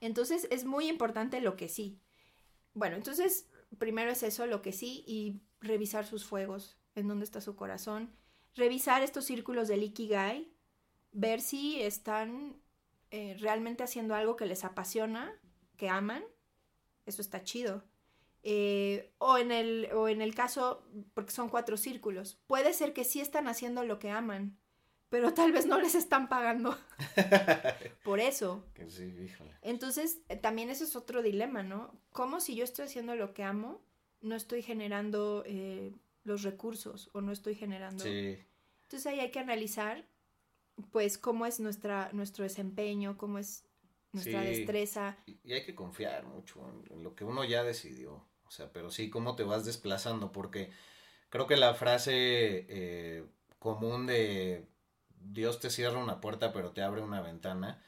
[0.00, 1.98] Entonces es muy importante lo que sí.
[2.74, 3.46] Bueno, entonces
[3.78, 8.10] primero es eso, lo que sí, y revisar sus fuegos, en dónde está su corazón,
[8.54, 10.52] revisar estos círculos del Ikigai,
[11.12, 12.60] ver si están
[13.10, 15.32] eh, realmente haciendo algo que les apasiona,
[15.76, 16.24] que aman,
[17.06, 17.84] eso está chido.
[18.44, 23.04] Eh, o, en el, o en el caso, porque son cuatro círculos, puede ser que
[23.04, 24.58] sí están haciendo lo que aman,
[25.08, 26.76] pero tal vez no les están pagando
[28.02, 28.64] por eso.
[28.74, 29.52] Que sí, híjole.
[29.60, 31.94] Entonces, eh, también ese es otro dilema, ¿no?
[32.10, 33.82] ¿Cómo si yo estoy haciendo lo que amo,
[34.22, 35.92] no estoy generando eh,
[36.24, 38.04] los recursos o no estoy generando...
[38.04, 38.38] Sí,
[38.84, 40.04] Entonces ahí hay que analizar,
[40.90, 43.64] pues, cómo es nuestra, nuestro desempeño, cómo es
[44.12, 44.48] nuestra Sí.
[44.48, 45.16] destreza.
[45.26, 48.26] y, hay que confiar mucho en, en lo que uno ya decidió.
[48.46, 50.70] O sea, pero sí, cómo te vas desplazando, porque
[51.30, 53.24] creo que la frase eh,
[53.58, 54.66] común de
[55.20, 57.82] Dios te cierra una puerta pero te abre una ventana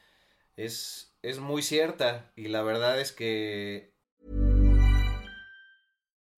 [0.57, 3.94] es, es muy cierta y la verdad es que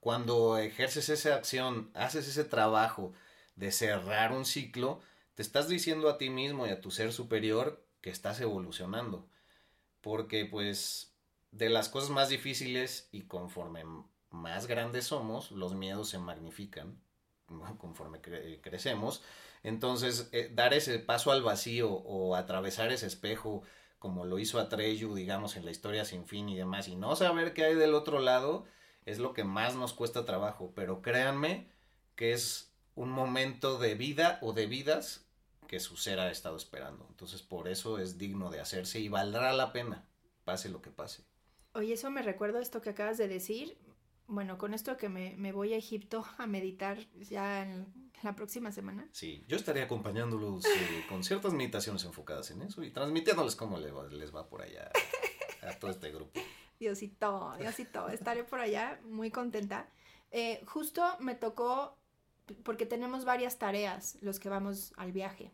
[0.00, 3.12] cuando ejerces esa acción, haces ese trabajo
[3.56, 5.00] de cerrar un ciclo,
[5.34, 9.28] te estás diciendo a ti mismo y a tu ser superior que estás evolucionando.
[10.00, 11.14] Porque pues
[11.52, 13.84] de las cosas más difíciles y conforme
[14.30, 16.98] más grandes somos, los miedos se magnifican
[17.78, 19.22] conforme cre crecemos.
[19.62, 23.62] Entonces, eh, dar ese paso al vacío o atravesar ese espejo,
[23.98, 27.52] como lo hizo Atreyu, digamos, en la historia sin fin y demás, y no saber
[27.52, 28.64] qué hay del otro lado,
[29.06, 30.72] es lo que más nos cuesta trabajo.
[30.74, 31.68] Pero créanme
[32.16, 35.24] que es un momento de vida o de vidas
[35.66, 37.06] que su ser ha estado esperando.
[37.08, 40.04] Entonces, por eso es digno de hacerse y valdrá la pena,
[40.44, 41.22] pase lo que pase.
[41.74, 43.78] Oye, eso me recuerda esto que acabas de decir.
[44.26, 47.86] Bueno, con esto que me, me voy a Egipto a meditar ya en
[48.22, 49.08] la próxima semana.
[49.12, 53.94] Sí, yo estaré acompañándolos eh, con ciertas meditaciones enfocadas en eso y transmitiéndoles cómo les
[53.94, 54.90] va, les va por allá
[55.62, 56.40] a todo este grupo.
[56.80, 59.86] Diosito, Diosito, estaré por allá muy contenta.
[60.30, 61.98] Eh, justo me tocó,
[62.64, 65.52] porque tenemos varias tareas los que vamos al viaje.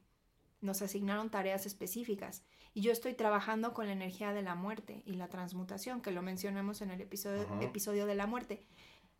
[0.60, 2.44] Nos asignaron tareas específicas.
[2.74, 6.22] Y yo estoy trabajando con la energía de la muerte y la transmutación, que lo
[6.22, 7.62] mencionamos en el episodio, Ajá.
[7.62, 8.64] episodio de la muerte.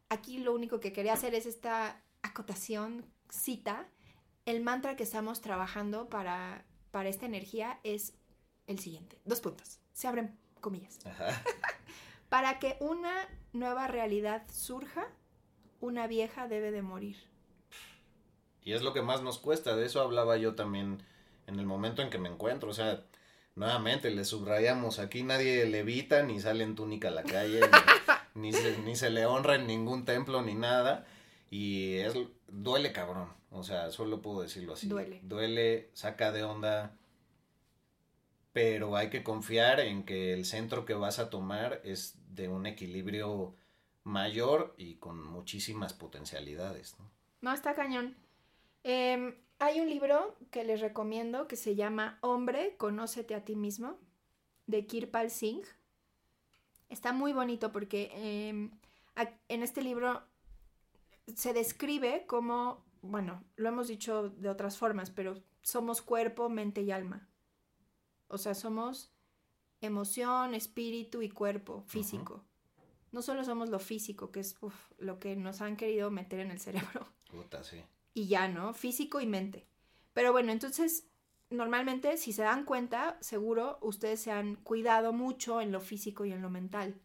[0.08, 3.88] Aquí lo único que quería hacer es esta acotación, cita.
[4.44, 8.14] El mantra que estamos trabajando para, para esta energía es
[8.68, 9.20] el siguiente.
[9.24, 9.80] Dos puntos.
[9.92, 10.98] Se abren comillas.
[11.06, 11.40] Ajá.
[12.28, 15.06] Para que una nueva realidad surja,
[15.78, 17.16] una vieja debe de morir.
[18.64, 21.00] Y es lo que más nos cuesta, de eso hablaba yo también
[21.46, 23.04] en el momento en que me encuentro, o sea,
[23.54, 27.60] nuevamente le subrayamos, aquí nadie levita ni sale en túnica a la calle,
[28.34, 31.06] ni, ni se, ni se le honra en ningún templo ni nada,
[31.48, 32.14] y es,
[32.48, 34.88] duele cabrón, o sea, solo puedo decirlo así.
[34.88, 35.20] Duele.
[35.22, 36.96] Duele, saca de onda,
[38.56, 42.64] pero hay que confiar en que el centro que vas a tomar es de un
[42.64, 43.54] equilibrio
[44.02, 47.04] mayor y con muchísimas potencialidades, ¿no?
[47.42, 48.16] No, está cañón.
[48.82, 53.98] Em, hay un libro que les recomiendo que se llama Hombre, conócete a ti mismo,
[54.66, 55.66] de Kirpal Singh.
[56.88, 58.70] Está muy bonito porque em,
[59.50, 60.22] en este libro
[61.34, 66.90] se describe como, bueno, lo hemos dicho de otras formas, pero somos cuerpo, mente y
[66.90, 67.28] alma.
[68.28, 69.12] O sea, somos
[69.80, 72.44] emoción, espíritu y cuerpo físico.
[73.12, 76.50] No solo somos lo físico, que es uf, lo que nos han querido meter en
[76.50, 77.06] el cerebro.
[77.30, 77.82] Puta, sí.
[78.14, 78.74] Y ya, ¿no?
[78.74, 79.66] Físico y mente.
[80.12, 81.06] Pero bueno, entonces,
[81.50, 86.32] normalmente, si se dan cuenta, seguro ustedes se han cuidado mucho en lo físico y
[86.32, 87.00] en lo mental.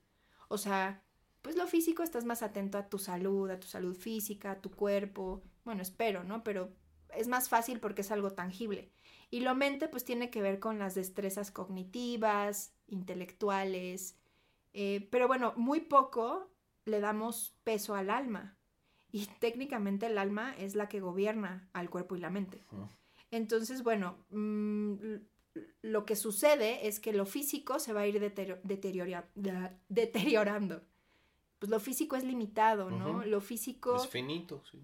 [0.48, 1.04] O sea,
[1.42, 4.72] pues lo físico estás más atento a tu salud, a tu salud física, a tu
[4.72, 5.44] cuerpo.
[5.64, 6.44] Bueno, espero, ¿no?
[6.44, 6.72] Pero
[7.16, 8.92] es más fácil porque es algo tangible.
[9.32, 14.18] Y lo mente, pues tiene que ver con las destrezas cognitivas, intelectuales.
[14.74, 16.50] eh, pero bueno, muy poco
[16.86, 18.56] le damos peso al alma.
[19.12, 22.64] Y técnicamente el alma es la que gobierna al cuerpo y la mente.
[23.32, 24.96] Entonces, bueno, mm,
[25.82, 29.30] lo que sucede es que lo físico se va a ir deteriora-
[29.90, 30.82] deteriorando.
[31.60, 33.24] Pues lo físico es limitado, ¿no?
[33.26, 34.80] Lo físico Es finito, sí.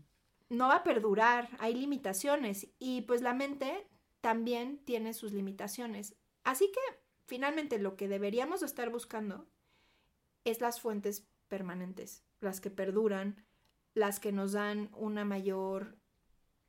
[0.49, 3.87] no va a perdurar, hay limitaciones y pues la mente
[4.21, 6.15] también tiene sus limitaciones.
[6.43, 6.79] Así que
[7.25, 9.47] finalmente lo que deberíamos estar buscando
[10.43, 13.43] es las fuentes permanentes, las que perduran,
[13.93, 15.97] las que nos dan una mayor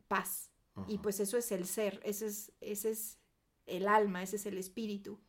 [0.08, 0.50] paz.
[0.86, 3.18] Y pues eso es el ser, ese es, ese es
[3.66, 5.20] el alma, ese es el espíritu.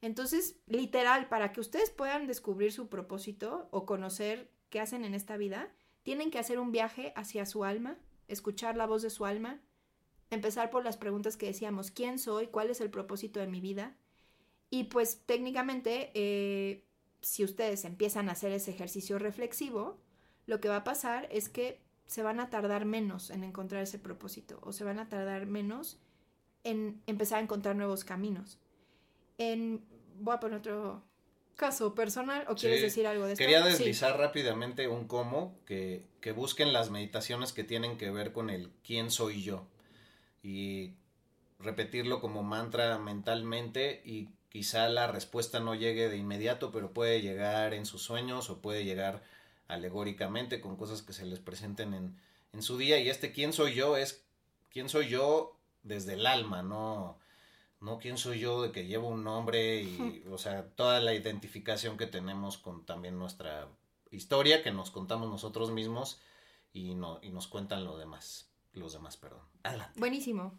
[0.00, 5.36] Entonces, literal, para que ustedes puedan descubrir su propósito o conocer qué hacen en esta
[5.36, 5.72] vida,
[6.02, 7.98] tienen que hacer un viaje hacia su alma,
[8.28, 9.60] escuchar la voz de su alma,
[10.30, 12.48] empezar por las preguntas que decíamos, ¿quién soy?
[12.48, 13.96] ¿Cuál es el propósito de mi vida?
[14.70, 16.84] Y pues técnicamente, eh,
[17.20, 19.98] si ustedes empiezan a hacer ese ejercicio reflexivo,
[20.46, 23.98] lo que va a pasar es que se van a tardar menos en encontrar ese
[23.98, 25.98] propósito o se van a tardar menos
[26.64, 28.58] en empezar a encontrar nuevos caminos.
[29.38, 29.84] En,
[30.18, 31.02] voy a poner otro
[31.54, 32.84] caso personal o quieres Sí.
[32.86, 33.42] decir algo de esto.
[33.42, 33.70] Quería Sí.
[33.70, 38.70] deslizar rápidamente un cómo que, que busquen las meditaciones que tienen que ver con el
[38.82, 39.66] quién soy yo
[40.42, 40.94] y
[41.58, 47.74] repetirlo como mantra mentalmente y quizá la respuesta no llegue de inmediato, pero puede llegar
[47.74, 49.22] en sus sueños o puede llegar
[49.66, 52.20] alegóricamente con cosas que se les presenten en,
[52.52, 52.98] en su día.
[52.98, 54.24] Y este quién soy yo es
[54.70, 57.18] quién soy yo desde el alma, no
[57.80, 61.96] no quién soy yo de que llevo un nombre y o sea toda la identificación
[61.96, 63.68] que tenemos con también nuestra
[64.10, 66.20] historia que nos contamos nosotros mismos
[66.72, 68.47] y no y nos cuentan lo demás
[68.78, 70.58] los demás perdón adelante Buenísimo.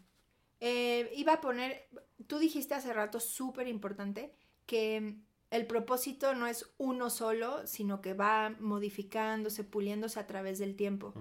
[0.60, 1.88] Eh, iba a poner,
[2.26, 4.34] tú dijiste hace rato, súper importante,
[4.66, 5.16] que
[5.50, 11.14] el propósito no es uno solo, sino que va modificándose, puliéndose a través del tiempo.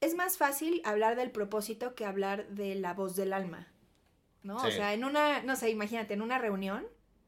[0.00, 3.68] Es más fácil hablar del propósito que hablar de la voz del alma,
[4.42, 4.56] ¿no?
[4.56, 6.86] O sea, en una, no sé, imagínate, en una reunión,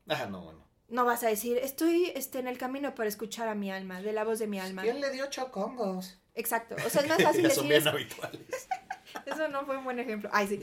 [0.08, 3.54] ah no bueno no vas a decir, estoy este, en el camino para escuchar a
[3.54, 4.82] mi alma, de la voz de mi alma.
[4.82, 6.76] quién le dio chocongos Exacto.
[6.84, 8.68] O sea, es más fácil Ya son decir, bien habituales
[9.26, 10.30] Eso no fue un buen ejemplo.
[10.32, 10.60] Ay, sí.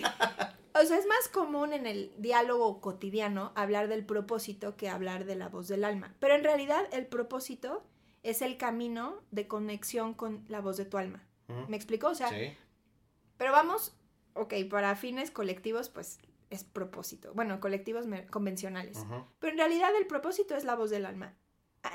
[0.74, 5.36] O sea, es más común en el diálogo cotidiano hablar del propósito que hablar de
[5.36, 6.16] la voz del alma.
[6.20, 7.84] Pero en realidad el propósito
[8.24, 11.24] es el camino de conexión con la voz de tu alma.
[11.68, 12.08] ¿Me explico?
[12.08, 12.56] O sea, sí
[13.40, 13.96] pero vamos,
[14.34, 17.32] ok, para fines colectivos, pues es propósito.
[17.34, 19.06] Bueno, colectivos convencionales.
[19.40, 21.34] Pero en realidad el propósito es la voz del alma.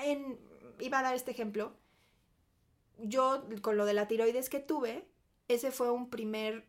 [0.02, 0.40] En,
[0.80, 1.76] iba a dar este ejemplo.
[2.98, 5.06] Yo, con lo de la tiroides que tuve,
[5.48, 6.66] ese fue un primer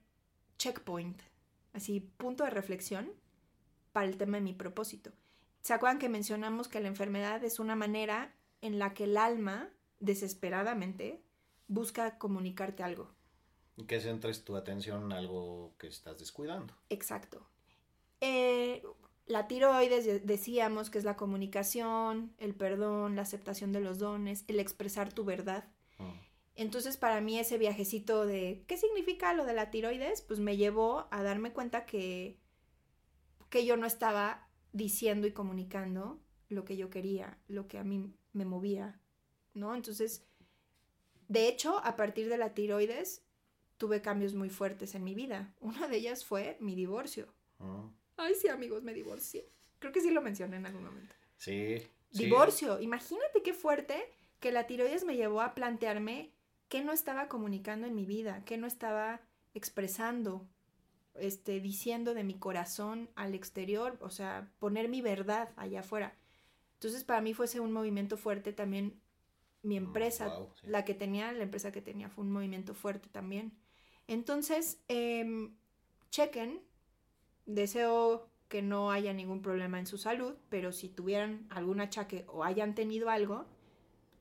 [0.57, 1.21] checkpoint,
[1.73, 3.11] así, punto de reflexión
[3.93, 5.11] para el tema de mi propósito.
[5.61, 9.69] ¿Se acuerdan que mencionamos que la enfermedad es una manera en la que el alma,
[9.99, 11.21] desesperadamente,
[11.67, 13.13] busca comunicarte algo?
[13.77, 17.45] y que centres tu atención en algo que estás descuidando Exacto.
[18.21, 18.81] Eh,
[19.25, 24.45] la tiroides, de- decíamos que es la comunicación, el perdón, la aceptación de los dones,
[24.47, 25.65] el expresar tu verdad.
[25.99, 26.13] Ujú.
[26.55, 31.07] Entonces, para mí ese viajecito de qué significa lo de la tiroides, pues me llevó
[31.11, 32.39] a darme cuenta que,
[33.49, 38.13] que yo no estaba diciendo y comunicando lo que yo quería, lo que a mí
[38.31, 39.01] me movía,
[39.53, 39.75] ¿no?
[39.75, 40.25] Entonces,
[41.27, 43.25] de hecho, a partir de la tiroides,
[43.77, 45.53] tuve cambios muy fuertes en mi vida.
[45.59, 47.33] Una de ellas fue mi divorcio.
[47.59, 47.91] Ujú.
[48.17, 49.49] Ay, sí, amigos, me divorcié.
[49.79, 51.13] Creo que sí lo mencioné en algún momento.
[51.37, 51.81] sí
[52.11, 52.23] sí.
[52.23, 52.79] Divorcio.
[52.79, 53.95] Imagínate qué fuerte
[54.39, 56.33] que la tiroides me llevó a plantearme
[56.69, 59.21] qué no estaba comunicando en mi vida, qué no estaba
[59.53, 60.47] expresando,
[61.15, 66.15] este, diciendo de mi corazón al exterior, o sea, poner mi verdad allá afuera.
[66.73, 69.01] Entonces, para mí fuese un movimiento fuerte también.
[69.63, 70.67] Mi Mm, empresa, sí.
[70.67, 73.53] la que tenía, la empresa que tenía, fue un movimiento fuerte también.
[74.07, 75.55] Entonces, em,
[76.11, 76.61] chequen.
[77.45, 82.43] Deseo que no haya ningún problema en su salud, pero si tuvieran algún achaque o
[82.43, 83.45] hayan tenido algo,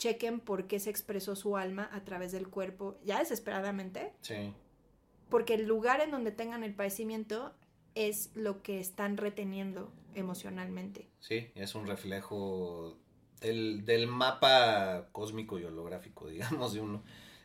[0.05, 4.53] chequen por qué se expresó su alma a través del cuerpo, ya desesperadamente, sí
[5.35, 7.53] porque el lugar en donde tengan el padecimiento
[7.97, 11.09] es lo que están reteniendo emocionalmente.
[11.19, 12.97] Sí, es un reflejo
[13.41, 17.03] el, del mapa cósmico y holográfico, digamos, de uno.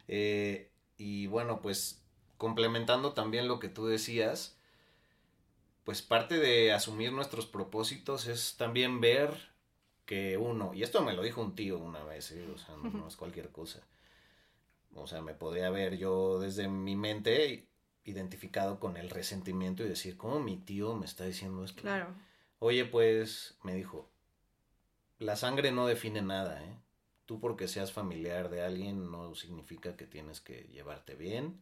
[0.08, 2.04] Eh, y bueno, pues
[2.38, 4.56] complementando también lo que tú decías,
[5.84, 9.34] pues parte de asumir nuestros propósitos es también ver
[10.10, 12.44] que uno, y esto me lo dijo un tío una vez, ¿eh?
[12.52, 13.80] o sea, no, es cualquier cosa.
[14.96, 17.68] O sea, me podría ver yo desde mi mente
[18.06, 21.84] identificado con el resentimiento y decir, ¿cómo mi tío me está diciendo esto?
[21.84, 22.08] Claro.
[22.58, 24.10] Oye, pues, me dijo,
[25.20, 26.76] la sangre no define nada, ¿eh?
[27.28, 31.62] Tú porque seas familiar de alguien no significa que tienes que llevarte bien,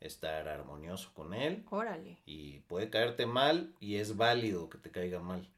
[0.00, 1.64] estar armonioso con él.
[1.70, 2.18] Órale.
[2.26, 5.48] Y puede caerte mal y es válido que te caiga mal.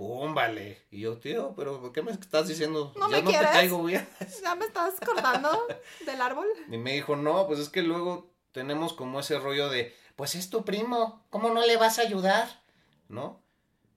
[0.00, 0.80] ¡Pum, vale!
[0.90, 2.94] Y yo, tío, pero ¿qué me estás diciendo?
[2.96, 3.50] ¿No ya me no quieres?
[3.50, 4.08] te caigo bien.
[4.42, 5.66] ¿Ya me estás cortando
[6.06, 6.46] del árbol?
[6.70, 10.48] Y me dijo, no, pues es que luego tenemos como ese rollo de, pues es
[10.48, 12.48] tu primo, ¿cómo no le vas a ayudar?
[13.10, 13.42] ¿No?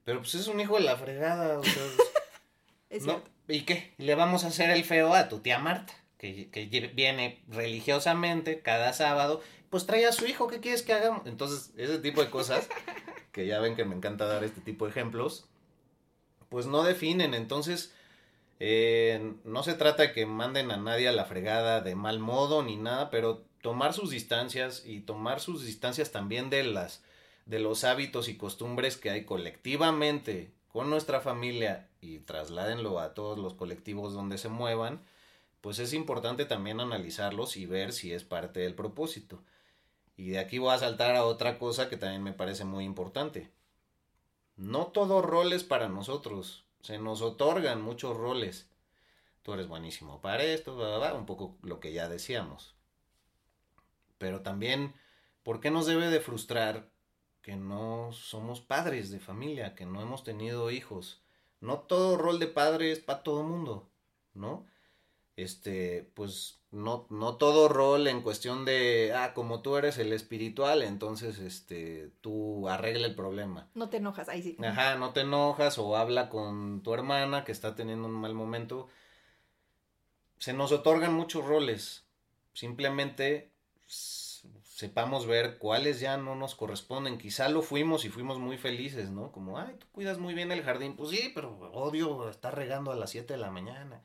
[0.04, 1.84] Pero pues es un hijo de la fregada, o sea,
[2.90, 3.14] Es ¿no?
[3.14, 3.32] cierto.
[3.48, 3.94] ¿Y qué?
[3.98, 5.94] ¿Le vamos a hacer el feo a tu tía Marta?
[6.18, 11.26] Que, que viene religiosamente cada sábado, pues trae a su hijo, ¿qué quieres que hagamos?
[11.28, 12.68] Entonces, ese tipo de cosas,
[13.32, 15.48] que ya ven que me encanta dar este tipo de ejemplos,
[16.54, 17.34] pues no definen.
[17.34, 17.92] Entonces,
[18.60, 22.76] eh, no se trata que manden a nadie a la fregada de mal modo ni
[22.78, 27.04] nada, pero tomar sus distancias y tomar sus distancias también de las
[27.48, 33.40] de los hábitos y costumbres que hay colectivamente con nuestra familia y trasládenlo a todos
[33.40, 35.02] los colectivos donde se muevan,
[35.60, 39.42] pues es importante también analizarlos y ver si es parte del propósito.
[40.18, 43.50] Y de aquí voy a saltar a otra cosa que también me parece muy importante.
[44.56, 46.66] No todo rol es para nosotros.
[46.82, 48.70] Se nos otorgan muchos roles.
[49.42, 50.78] Tú eres buenísimo para esto,
[51.16, 52.76] un poco lo que ya decíamos.
[54.18, 54.94] Pero también,
[55.44, 56.90] ¿por qué nos debe de frustrar
[57.42, 61.24] que no somos padres de familia, que no hemos tenido hijos?
[61.60, 63.90] No todo rol de padre es para todo mundo,
[64.34, 64.66] ¿no?
[65.36, 70.82] Este, pues no, no todo rol en cuestión de, ah, como tú eres el espiritual,
[70.82, 73.70] entonces, este, tú arregla el problema.
[73.74, 74.58] No te enojas, ahí sí.
[74.64, 78.88] Ajá, no te enojas o habla con tu hermana que está teniendo un mal momento.
[80.38, 82.06] Se nos otorgan muchos roles.
[82.54, 83.52] Simplemente
[84.74, 87.18] sepamos ver cuáles ya no nos corresponden.
[87.18, 89.32] Quizá lo fuimos y fuimos muy felices, ¿no?
[89.32, 90.96] Como, ay, tú cuidas muy bien el jardín.
[90.96, 94.04] Pues sí, pero odio estar regando a las 7 de la mañana.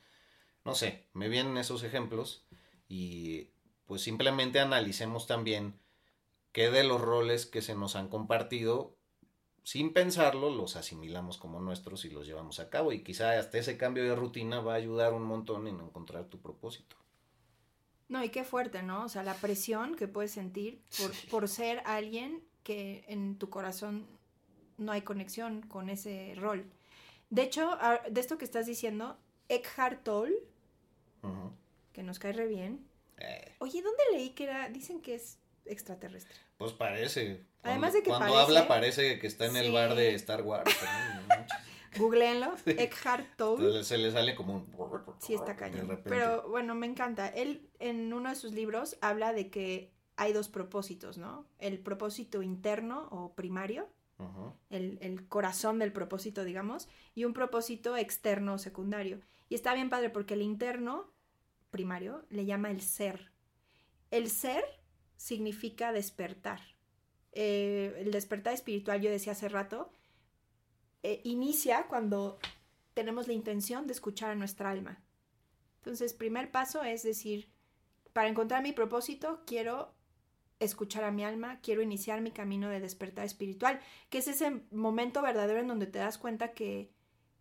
[0.69, 2.45] No sé, me vienen esos ejemplos
[2.89, 3.49] y
[3.87, 5.81] pues simplemente analicemos también
[6.53, 8.95] qué de los roles que se nos han compartido
[9.63, 12.93] sin pensarlo, los asimilamos como nuestros y los llevamos a cabo.
[12.93, 16.39] Y quizá hasta ese cambio de rutina va a ayudar un montón en encontrar tu
[16.39, 16.97] propósito.
[18.11, 19.07] No, y qué fuerte, ¿no?
[19.07, 24.07] O sea, la presión que puedes sentir por, por ser alguien que en tu corazón
[24.77, 26.71] no hay conexión con ese rol.
[27.31, 27.79] De hecho,
[28.11, 29.17] de esto que estás diciendo,
[29.49, 30.37] Eckhart Tolle,
[31.93, 32.87] Que nos cae re bien.
[33.19, 34.69] Eh, Oye, ¿dónde leí que era?
[34.69, 36.35] Dicen que es extraterrestre.
[36.57, 37.45] pues parece.
[37.63, 39.73] Además Cuando- de que cuando parece- habla parece que está en el Sí.
[39.73, 40.65] bar de Star Wars.
[41.97, 43.83] Googleenlo, Eckhart Tolle.
[43.83, 45.17] Se le sale como un...
[45.21, 46.01] Sí, está cañón.
[46.05, 47.29] Pero bueno, me encanta.
[47.29, 51.47] Él en uno de sus libros habla de que hay dos propósitos, ¿no?
[51.59, 53.89] El propósito interno o primario,
[54.71, 59.21] el corazón del propósito, digamos, y un propósito externo o secundario.
[59.49, 61.13] Y está bien padre porque el interno,
[61.71, 63.33] primario, le llama el ser.
[64.11, 64.65] El ser
[65.17, 66.61] significa despertar.
[67.33, 69.93] Eh, el despertar espiritual, yo decía hace rato,
[71.03, 72.39] eh, inicia cuando
[72.95, 75.03] tenemos la intención de escuchar a nuestra alma.
[75.77, 77.49] Entonces, primer paso es decir,
[78.13, 79.95] para encontrar mi propósito, quiero
[80.59, 83.81] escuchar a mi alma, quiero iniciar mi camino de despertar espiritual,
[84.11, 86.91] que es ese momento verdadero en donde te das cuenta que,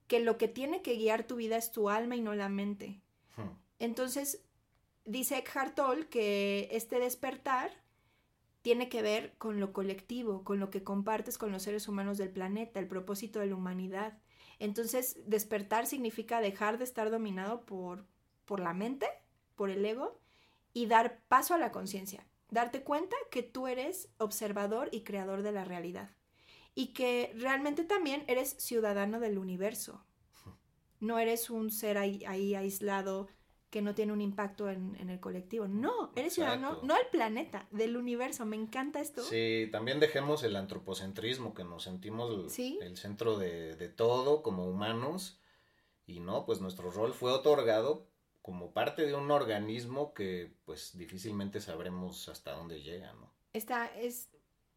[0.07, 3.01] que lo que tiene que guiar tu vida es tu alma y no la mente.
[3.37, 3.49] Ujú.
[3.79, 4.41] Entonces,
[5.05, 7.71] dice Eckhart Tolle que este despertar
[8.61, 12.29] tiene que ver con lo colectivo, con lo que compartes con los seres humanos del
[12.29, 14.17] planeta, el propósito de la humanidad.
[14.59, 18.05] Entonces, despertar significa dejar de estar dominado por,
[18.45, 19.07] por la mente,
[19.55, 20.19] por el ego,
[20.73, 22.25] y dar paso a la conciencia.
[22.49, 26.09] Darte cuenta que tú eres observador y creador de la realidad.
[26.79, 30.03] Y que realmente también eres ciudadano del universo.
[30.99, 33.29] No eres un ser ahí, ahí aislado
[33.71, 35.67] que no tiene un impacto en, en el colectivo.
[35.67, 38.45] No, eres ciudadano, no del planeta, del universo.
[38.45, 39.23] Me encanta esto.
[39.23, 42.77] Sí, también dejemos el antropocentrismo, que nos sentimos el, Sí.
[42.83, 45.39] el centro de, de todo como humanos.
[46.05, 48.07] Y no, pues nuestro rol fue otorgado
[48.43, 53.33] como parte de un organismo que pues difícilmente sabremos hasta dónde llega, ¿no?
[53.51, 54.29] Esta es,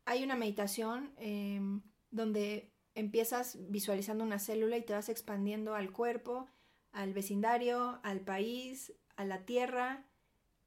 [0.06, 6.48] hay una meditación em, donde empiezas visualizando una célula y te vas expandiendo al cuerpo,
[6.92, 10.06] al vecindario, al país, a la Tierra,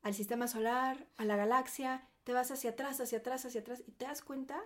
[0.01, 3.91] al sistema solar, a la galaxia, te vas hacia atrás, hacia atrás, hacia atrás y
[3.91, 4.61] te das cuenta,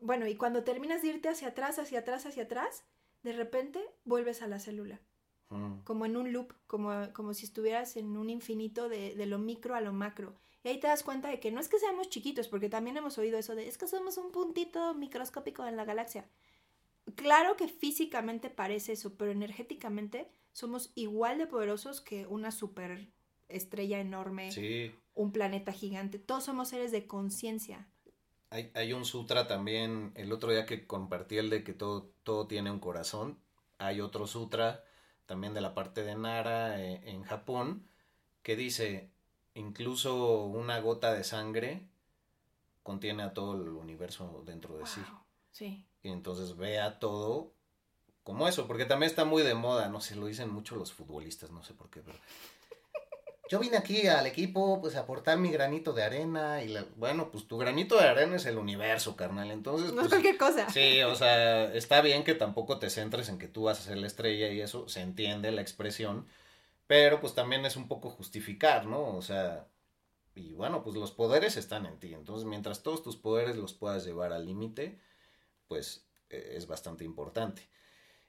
[0.00, 2.84] bueno, y cuando terminas de irte hacia atrás, hacia atrás, hacia atrás,
[3.22, 5.00] de repente vuelves a la célula,
[5.50, 5.80] Mm.
[5.82, 9.74] como en un loop, como, como si estuvieras en un infinito de, de lo micro
[9.74, 10.36] a lo macro.
[10.62, 13.16] Y ahí te das cuenta de que no es que seamos chiquitos, porque también hemos
[13.18, 16.28] oído eso de, es que somos un puntito microscópico en la galaxia.
[17.14, 23.08] Claro que físicamente parece eso, pero energéticamente somos igual de poderosos que una super
[23.48, 26.18] estrella enorme, Sí, un planeta gigante.
[26.18, 27.88] Todos somos seres de conciencia.
[28.50, 32.46] hay, hay un sutra también, el otro día que compartí el de que todo, todo
[32.46, 33.38] tiene un corazón,
[33.78, 34.84] hay otro sutra
[35.26, 37.88] también de la parte de Nara eh, en Japón
[38.42, 39.10] que dice,
[39.54, 41.86] incluso una gota de sangre
[42.82, 45.00] contiene a todo el universo dentro de sí.
[45.50, 45.84] Sí.
[46.02, 47.52] Y entonces vea todo
[48.22, 51.50] como eso, porque también está muy de moda, no sé, lo dicen mucho los futbolistas,
[51.50, 52.18] no sé por qué, pero...
[53.48, 56.84] Yo vine aquí al equipo, pues, a aportar mi granito de arena y, la...
[56.94, 60.38] bueno, pues tu granito de arena es el universo, carnal, entonces, No es pues, cualquier
[60.38, 60.70] cosa.
[60.70, 63.96] Sí, o sea, está bien que tampoco te centres en que tú vas a ser
[63.96, 66.28] la estrella y eso, se entiende la expresión,
[66.90, 69.14] pero pues también es un poco justificar, ¿no?
[69.16, 69.68] O sea,
[70.34, 74.04] y bueno, pues los poderes están en ti, entonces mientras todos tus poderes los puedas
[74.04, 74.98] llevar al límite,
[75.68, 77.62] pues eh, es bastante importante.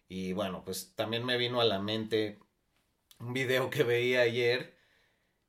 [0.07, 2.37] Y bueno, pues también me vino a la mente
[3.19, 4.77] un video que veía ayer,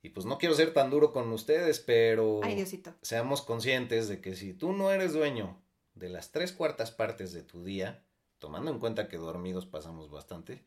[0.00, 2.94] y pues no quiero ser tan duro con ustedes, pero Ay, Diosito.
[3.02, 7.42] seamos conscientes de que si tú no eres dueño de las tres cuartas partes de
[7.42, 8.06] tu día,
[8.38, 10.64] tomando en cuenta que dormidos pasamos bastante,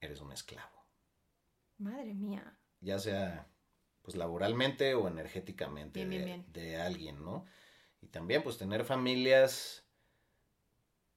[0.00, 0.79] eres un esclavo,
[1.80, 2.44] Madre mía.
[2.80, 3.46] ya sea
[4.02, 6.52] pues laboralmente o energéticamente Bien, de, bien, bien.
[6.52, 7.44] de alguien, ¿no?
[8.00, 9.86] Y también pues tener familias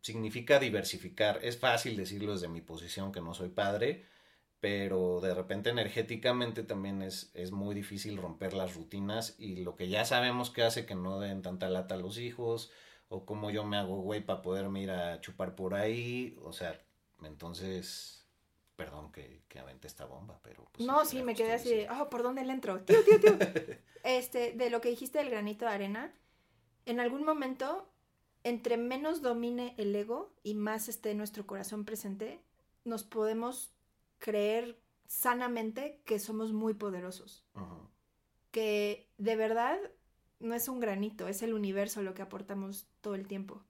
[0.01, 1.39] significa diversificar.
[1.43, 4.05] Es fácil decirlo desde mi posición que no soy padre,
[4.59, 9.89] pero de repente energéticamente también es, es muy difícil romper las rutinas y lo que
[9.89, 12.71] ya sabemos que hace que no den tanta lata a los hijos
[13.09, 16.81] o cómo yo me hago güey para poderme ir a chupar por ahí, o sea,
[17.23, 18.22] entonces,
[18.75, 20.65] perdón que, que aventé esta bomba, pero...
[20.71, 22.81] pues, no, sí, me quedé así de, oh, ¿por dónde le entro?
[22.85, 23.37] Tío, tío, tío.
[24.03, 26.13] este, de lo que dijiste del granito de arena,
[26.85, 27.89] en algún momento,
[28.43, 32.41] entre menos domine el ego y más esté nuestro corazón presente,
[32.83, 33.73] nos podemos
[34.19, 37.45] creer sanamente que somos muy poderosos.
[38.51, 39.79] Que de verdad
[40.39, 43.63] no es un granito, es el universo lo que aportamos todo el tiempo.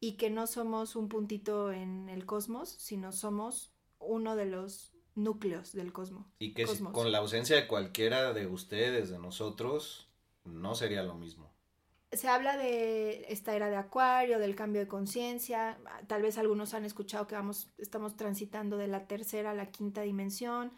[0.00, 5.72] Y que no somos un puntito en el cosmos, sino somos uno de los núcleos
[5.72, 6.26] del cosmos.
[6.38, 6.92] Y que si- Cosmos.
[6.92, 10.08] con la ausencia de cualquiera de ustedes, de nosotros,
[10.44, 11.52] no sería lo mismo.
[12.12, 16.84] se habla de esta era de acuario, del cambio de conciencia, tal vez algunos han
[16.84, 20.70] escuchado que vamos, estamos transitando de la tercera a la quinta dimensión,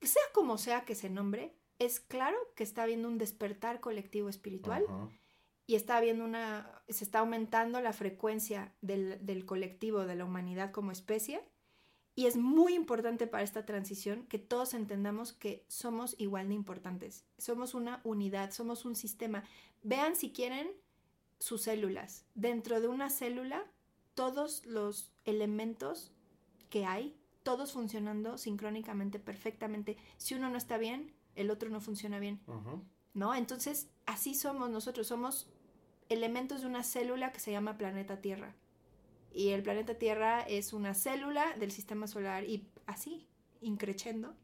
[0.00, 4.84] sea como sea que se nombre, es claro que está habiendo un despertar colectivo espiritual
[5.66, 10.70] y está habiendo una, se está aumentando la frecuencia del, del colectivo, de la humanidad
[10.70, 11.40] como especie.
[12.16, 17.24] Y es muy importante para esta transición que todos entendamos que somos igual de importantes.
[17.38, 19.42] Somos una unidad, somos un sistema.
[19.82, 20.70] Vean si quieren
[21.40, 22.24] sus células.
[22.34, 23.64] Dentro de una célula,
[24.14, 26.12] todos los elementos
[26.70, 29.96] que hay, todos funcionando sincrónicamente, perfectamente.
[30.16, 32.40] Si uno no está bien, el otro no funciona bien.
[33.12, 33.34] ¿no?
[33.34, 35.48] Entonces, así somos nosotros, somos
[36.08, 38.54] elementos de una célula que se llama planeta Tierra.
[39.34, 43.26] Y el planeta Tierra es una célula del sistema solar y así,
[43.60, 44.34] increchendo.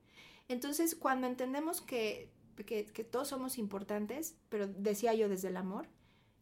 [0.48, 2.28] Entonces, cuando entendemos que,
[2.66, 5.88] que, que todos somos importantes, pero decía yo desde el amor,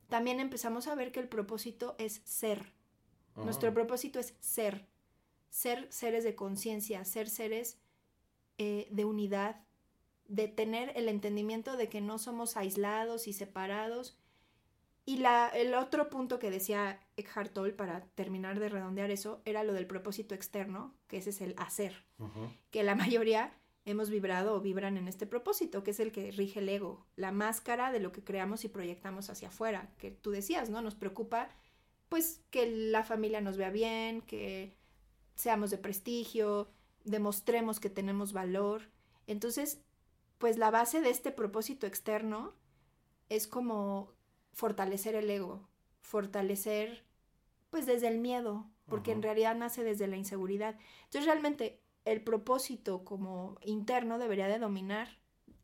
[0.09, 2.73] también empezamos a ver que el propósito es ser.
[3.37, 4.89] Nuestro propósito es ser.
[5.51, 7.79] Ser seres de conciencia, ser seres
[8.59, 9.65] eh, de unidad,
[10.27, 14.19] de tener el entendimiento de que no somos aislados y separados.
[15.09, 19.65] Y la, el otro punto que decía Eckhart Tolle, para terminar de redondear eso, era
[19.65, 22.05] lo del propósito externo, que ese es el hacer,
[22.71, 23.55] que la mayoría
[23.87, 27.33] hemos vibrado o vibran en este propósito, que es el que rige el ego, la
[27.33, 30.83] máscara de lo que creamos y proyectamos hacia afuera, que tú decías, ¿no?
[30.83, 31.49] Nos preocupa
[32.11, 34.77] pues que la familia nos vea bien, que
[35.37, 36.69] seamos de prestigio,
[37.05, 38.91] demostremos que tenemos valor.
[39.27, 39.81] Entonces,
[40.37, 42.53] pues la base de este propósito externo
[43.31, 44.18] es como
[44.53, 45.69] fortalecer el ego,
[46.01, 47.05] fortalecer
[47.71, 50.77] pues desde el miedo, porque en realidad nace desde la inseguridad.
[51.05, 55.19] Entonces realmente el propósito como interno debería de dominar,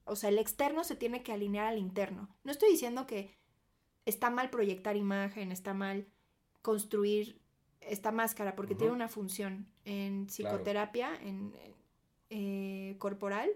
[0.05, 2.29] o sea, el externo se tiene que alinear al interno.
[2.45, 3.35] No estoy diciendo que
[4.05, 6.07] está mal proyectar imagen, está mal
[6.61, 7.41] construir
[7.81, 11.55] esta máscara porque tiene una función en psicoterapia, en
[12.31, 13.51] eh, corporal,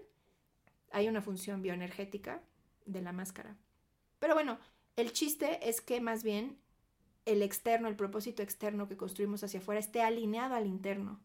[0.91, 2.41] hay una función bioenergética
[2.85, 3.57] de la máscara.
[4.19, 4.59] Pero bueno,
[4.99, 6.59] el chiste es que más bien
[7.25, 11.21] el externo, el propósito externo que construimos hacia afuera esté alineado al interno.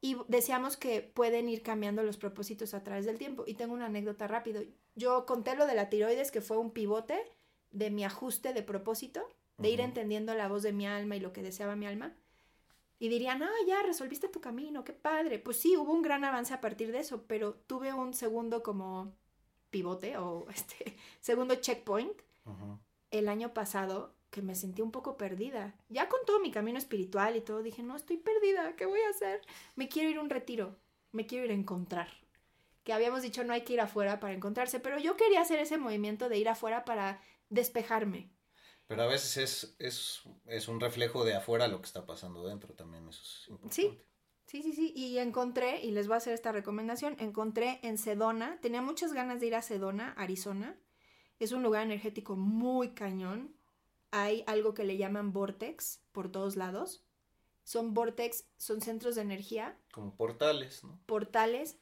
[0.00, 3.44] Y decíamos que pueden ir cambiando los propósitos a través del tiempo.
[3.46, 4.62] Y tengo una anécdota rápido.
[4.94, 7.18] Yo conté lo de la tiroides, que fue un pivote
[7.72, 9.28] de mi ajuste de propósito,
[9.58, 12.14] de ir entendiendo la voz de mi alma y lo que deseaba mi alma.
[13.00, 15.38] Y dirían, ah, ya resolviste tu camino, qué padre.
[15.38, 19.12] Pues sí, hubo un gran avance a partir de eso, pero tuve un segundo como
[19.70, 22.22] pivote o este segundo checkpoint
[23.10, 25.74] el año pasado que me sentí un poco perdida.
[25.88, 29.10] Ya con todo mi camino espiritual y todo, dije, no, estoy perdida, ¿qué voy a
[29.10, 29.40] hacer?
[29.76, 30.76] Me quiero ir a un retiro,
[31.12, 32.08] me quiero ir a encontrar.
[32.84, 35.78] Que habíamos dicho no hay que ir afuera para encontrarse, pero yo quería hacer ese
[35.78, 38.30] movimiento de ir afuera para despejarme.
[38.86, 42.74] Pero a veces es, es, es un reflejo de afuera lo que está pasando dentro
[42.74, 43.74] también, eso es importante.
[43.74, 44.00] Sí,
[44.46, 44.92] sí, sí, sí.
[44.96, 49.40] Y encontré, y les voy a hacer esta recomendación, encontré en Sedona, tenía muchas ganas
[49.40, 50.78] de ir a Sedona, Arizona.
[51.38, 53.54] Es un lugar energético muy cañón,
[54.10, 57.04] hay algo que le llaman vortex por todos lados.
[57.64, 59.76] Son vortex, son centros de energía.
[59.92, 60.98] Como portales, ¿no?
[61.06, 61.76] Portales.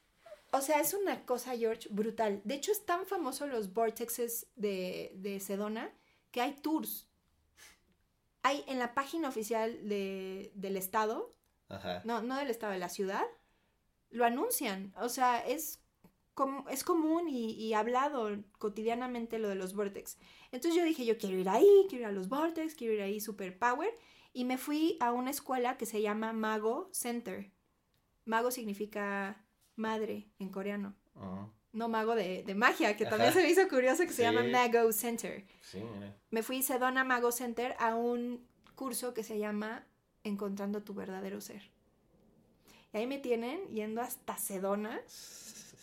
[0.52, 2.40] O sea, es una cosa, George, brutal.
[2.44, 5.92] De hecho, es tan famoso los vortexes de, de Sedona
[6.32, 7.06] que hay tours.
[8.42, 11.34] Hay en la página oficial de, del estado,
[11.68, 12.02] Ajá.
[12.04, 13.24] No, no del estado, de la ciudad,
[14.10, 14.94] lo anuncian.
[15.00, 15.80] O sea, es
[16.70, 20.18] es común y, hablado cotidianamente lo de los Vortex.
[20.52, 23.20] Entonces yo dije, yo quiero ir ahí, quiero ir a los Vortex, quiero ir ahí
[23.20, 23.92] Super Power.
[24.32, 27.50] Y me fui a una escuela que se llama Mago Center.
[28.26, 29.44] Mago significa
[29.76, 30.94] madre en coreano.
[31.72, 35.44] No mago de, magia, que también se me hizo curioso que se llama Mago Center.
[35.60, 35.82] Sí,
[36.30, 39.86] Me fui Sedona Mago Center a un curso que se llama
[40.24, 41.70] Encontrando tu verdadero ser.
[42.92, 45.00] Y ahí me tienen yendo hasta Sedona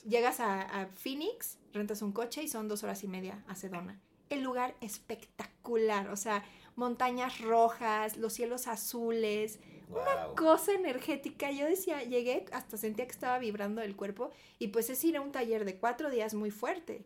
[0.06, 4.00] Llegas a, Phoenix, rentas un coche y son dos horas y media a Sedona.
[4.30, 6.44] El lugar espectacular, o sea,
[6.76, 11.52] montañas rojas, los cielos azules, una cosa energética.
[11.52, 15.22] Yo decía, llegué, hasta sentía que estaba vibrando el cuerpo y pues es ir a
[15.22, 17.06] un taller de cuatro días muy fuerte.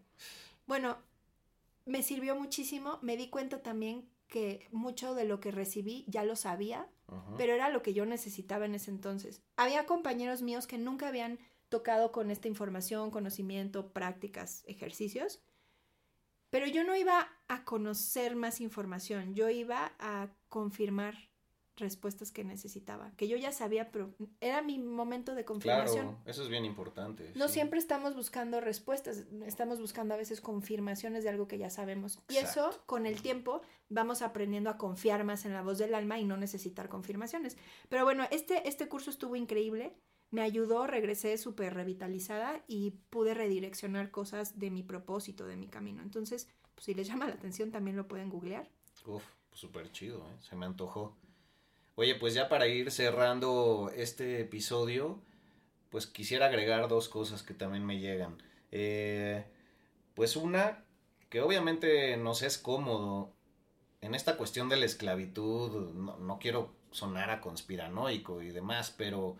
[0.65, 0.97] Bueno,
[1.85, 6.35] me sirvió muchísimo, me di cuenta también que mucho de lo que recibí ya lo
[6.35, 6.87] sabía,
[7.37, 9.41] pero era lo que yo necesitaba en ese entonces.
[9.55, 11.39] Había compañeros míos que nunca habían
[11.69, 15.41] tocado con esta información, conocimiento, prácticas, ejercicios.
[16.49, 21.15] Pero yo no iba a conocer más información, yo iba a confirmar
[21.77, 26.07] respuestas que necesitaba, que yo ya sabía, pero era mi momento de confirmación.
[26.07, 27.31] Claro, eso es bien importante.
[27.35, 32.19] No siempre estamos buscando respuestas, estamos buscando a veces confirmaciones de algo que ya sabemos.
[32.29, 36.19] Y eso, con el tiempo, vamos aprendiendo a confiar más en la voz del alma
[36.19, 37.57] y no necesitar confirmaciones.
[37.89, 39.93] Pero bueno, este, este curso estuvo increíble
[40.31, 46.01] me ayudó, regresé súper revitalizada y pude redireccionar cosas de mi propósito, de mi camino.
[46.01, 48.69] Entonces, pues, si les llama la atención, también lo pueden googlear.
[49.05, 50.37] Uf, pues súper chido, ¿eh?
[50.41, 51.15] se me antojó.
[51.95, 55.19] Oye, pues ya para ir cerrando este episodio,
[55.89, 58.37] pues quisiera agregar dos cosas que también me llegan.
[58.71, 59.45] Eh,
[60.13, 60.83] pues una,
[61.29, 63.33] que obviamente nos es cómodo
[64.01, 69.37] en esta cuestión de la esclavitud, no, no quiero sonar a conspiranoico y demás, pero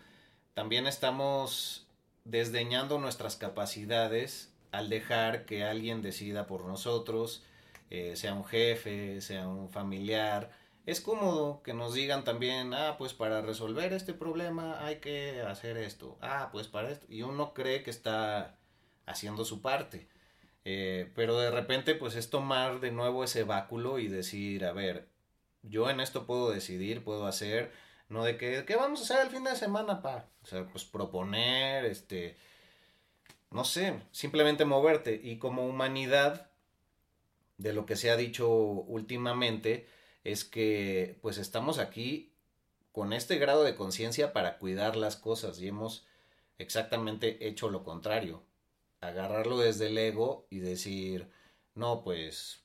[0.57, 1.85] también estamos
[2.25, 7.43] desdeñando nuestras capacidades al dejar que alguien decida por nosotros,
[7.91, 10.49] eh, sea un jefe, sea un familiar.
[10.87, 15.77] Es cómodo que nos digan también, ah, pues para resolver este problema hay que hacer
[15.77, 17.05] esto, ah, pues para esto.
[17.07, 18.57] Y uno cree que está
[19.05, 20.07] haciendo su parte.
[20.65, 25.07] Eh, pero de repente, pues es tomar de nuevo ese báculo y decir, a ver,
[25.61, 27.71] yo en esto puedo decidir, puedo hacer,
[28.09, 30.25] no de que, ¿qué vamos a hacer el fin de semana, pa?
[30.43, 32.37] O sea, pues proponer, este,
[33.51, 35.19] no sé, simplemente moverte.
[35.21, 36.49] Y como humanidad,
[37.57, 39.87] de lo que se ha dicho últimamente,
[40.23, 42.33] es que pues estamos aquí
[42.91, 46.05] con este grado de conciencia para cuidar las cosas y hemos
[46.57, 48.43] exactamente hecho lo contrario.
[49.01, 51.29] Agarrarlo desde el ego y decir,
[51.75, 52.61] no, pues,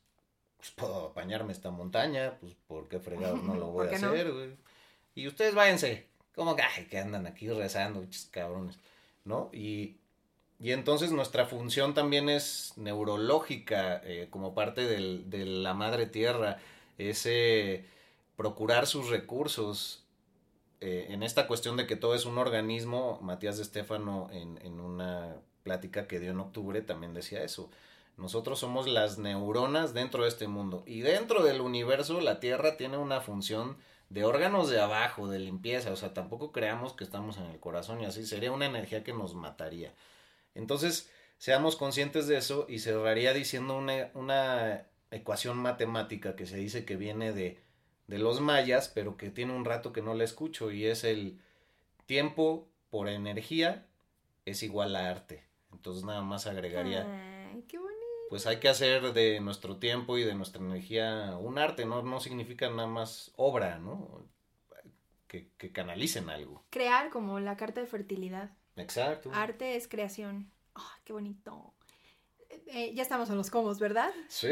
[0.57, 4.57] pues puedo apañarme esta montaña, pues ¿por qué fregados no lo voy a hacer?
[5.14, 6.06] Y ustedes váyanse.
[6.34, 8.78] Como que, que andan aquí rezando, cabrones.
[9.24, 9.50] ¿No?
[9.52, 9.96] Y,
[10.58, 16.58] y entonces nuestra función también es neurológica, eh, como parte del, de la madre tierra,
[16.98, 17.28] es
[18.36, 20.04] procurar sus recursos.
[20.80, 24.80] Eh, en esta cuestión de que todo es un organismo, Matías de Estéfano en, en
[24.80, 27.70] una plática que dio en octubre también decía eso.
[28.16, 30.82] Nosotros somos las neuronas dentro de este mundo.
[30.86, 33.76] Y dentro del universo, la Tierra tiene una función
[34.12, 38.02] de órganos de abajo, de limpieza, o sea, tampoco creamos que estamos en el corazón
[38.02, 39.94] y así sería una energía que nos mataría.
[40.54, 46.84] Entonces, seamos conscientes de eso y cerraría diciendo una, una ecuación matemática que se dice
[46.84, 47.62] que viene de,
[48.06, 51.40] de los mayas, pero que tiene un rato que no la escucho y es el
[52.04, 53.86] tiempo por energía
[54.44, 55.42] es igual a arte.
[55.72, 57.31] Entonces nada más agregaría, bonito.
[58.32, 62.18] Pues hay que hacer de nuestro tiempo y de nuestra energía un arte, no, no
[62.18, 64.26] significa nada más obra, ¿no?
[65.26, 66.64] Que, que canalicen algo.
[66.70, 68.48] Crear como la carta de fertilidad.
[68.76, 69.30] Exacto.
[69.34, 70.50] Arte es creación.
[70.72, 71.74] Ay, qué bonito.
[72.68, 74.10] Eh, ya estamos en los comos, ¿verdad?
[74.28, 74.48] Sí,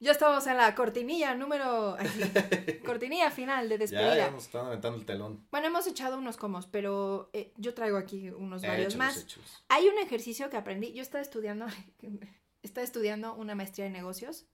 [0.00, 1.96] Ya estamos en la cortinilla número...
[2.84, 4.16] cortinilla final de ya, despedida.
[4.18, 5.46] ya nos están aventando el telón.
[5.50, 9.16] Bueno, hemos echado unos comos, pero eh, yo traigo aquí unos varios Échalos, más.
[9.24, 9.64] échalos.
[9.70, 10.92] Hay un ejercicio que aprendí.
[10.92, 11.64] Yo estaba estudiando,
[12.64, 14.46] estaba estudiando una maestría en negocios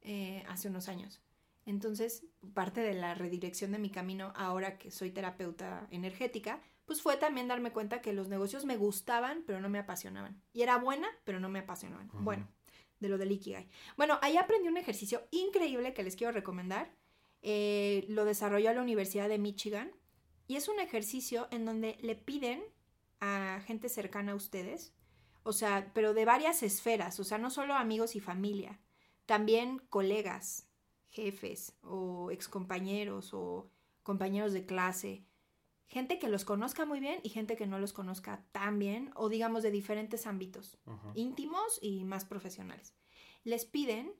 [0.00, 1.20] eh, hace unos años.
[1.64, 2.24] Entonces,
[2.54, 7.46] parte de la redirección de mi camino ahora que soy terapeuta energética, pues fue también
[7.46, 10.42] darme cuenta que los negocios me gustaban, pero no me apasionaban.
[10.52, 12.10] Y era buena, pero no me apasionaban.
[12.12, 12.48] Bueno,
[12.98, 13.68] de lo del Ikigai.
[13.96, 16.90] Bueno, ahí aprendí un ejercicio increíble que les quiero recomendar.
[17.42, 19.92] Eh, lo desarrolló la Universidad de Michigan.
[20.48, 22.64] Y es un ejercicio en donde le piden
[23.20, 24.92] a gente cercana a ustedes,
[25.44, 28.80] o sea, pero de varias esferas, o sea, no solo amigos y familia,
[29.26, 30.68] también colegas,
[31.10, 33.70] jefes o excompañeros o
[34.02, 35.24] compañeros de clase,
[35.86, 39.28] gente que los conozca muy bien y gente que no los conozca tan bien, o
[39.28, 40.78] digamos de diferentes ámbitos,
[41.14, 42.94] íntimos y más profesionales.
[43.44, 44.12] Les piden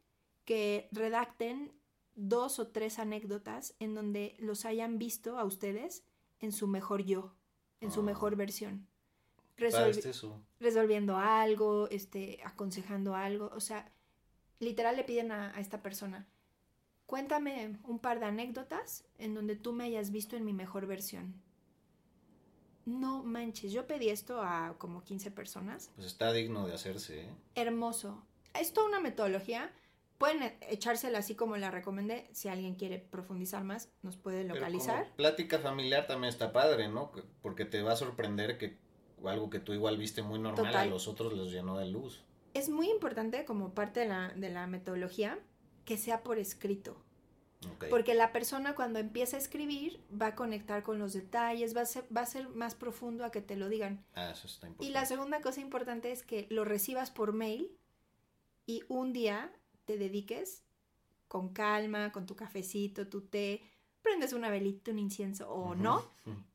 [0.45, 1.73] que redacten
[2.15, 6.05] dos o tres anécdotas en donde los hayan visto a ustedes
[6.41, 7.35] en su mejor yo,
[7.81, 8.05] en su Ah.
[8.05, 8.87] mejor versión.
[9.57, 10.41] Resolvi- este eso.
[10.61, 13.51] resolviendo algo, este, aconsejando algo.
[13.55, 13.91] O sea,
[14.59, 16.27] literal le piden a, a esta persona,
[17.07, 21.35] cuéntame un par de anécdotas en donde tú me hayas visto en mi mejor versión.
[22.85, 25.93] No manches, yo pedí esto a como 15 personas.
[25.95, 27.35] Pues está digno de hacerse, ¿eh?
[27.55, 28.27] Hermoso.
[28.59, 29.71] Es toda una metodología.
[30.19, 32.29] Pueden e- echársela así como la recomendé.
[32.33, 35.05] Si alguien quiere profundizar más, nos puede Pero localizar.
[35.05, 37.13] como plática familiar también está padre, ¿no?
[37.13, 38.79] Que- Porque te va a sorprender que
[39.31, 40.91] algo que tú igual viste muy normal a Total.
[40.91, 42.23] los otros los llenó de luz.
[42.55, 45.39] Es muy importante como parte de la, de la metodología
[45.85, 46.97] que sea por escrito.
[47.91, 51.87] Porque la persona cuando empieza a escribir va a conectar con los detalles, va a
[51.87, 54.05] ser, va a ser más profundo a que te lo digan.
[54.15, 54.85] Ah, eso está importante.
[54.85, 57.71] Y la segunda cosa importante es que lo recibas por mail
[58.67, 59.53] y un día
[59.85, 60.65] te dediques
[61.29, 63.63] con calma, con tu cafecito, tu té,
[64.03, 66.05] prendes una velita, un incienso o no,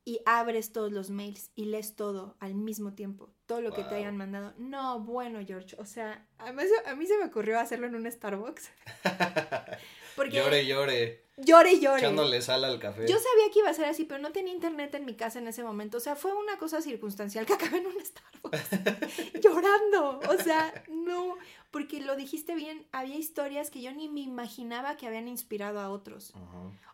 [0.04, 3.94] y abres todos los mails y lees todo al mismo tiempo, todo lo que te
[3.94, 4.52] hayan mandado.
[4.58, 8.10] No, bueno, George, o sea, a mí, a mí se me ocurrió hacerlo en un
[8.10, 8.70] Starbucks.
[10.16, 11.22] Porque Llore, llore.
[11.36, 12.00] llore y llore.
[12.00, 13.06] Echándole sal al café.
[13.06, 15.46] Yo sabía que iba a ser así, pero no tenía internet en mi casa en
[15.46, 15.96] ese momento.
[15.96, 20.20] O sea, fue una cosa circunstancial que acabé en un Starbucks llorando.
[20.28, 21.36] O sea, no,
[21.70, 25.88] porque lo dijiste bien, había historias que yo ni me imaginaba que habían inspirado a
[25.88, 26.34] otros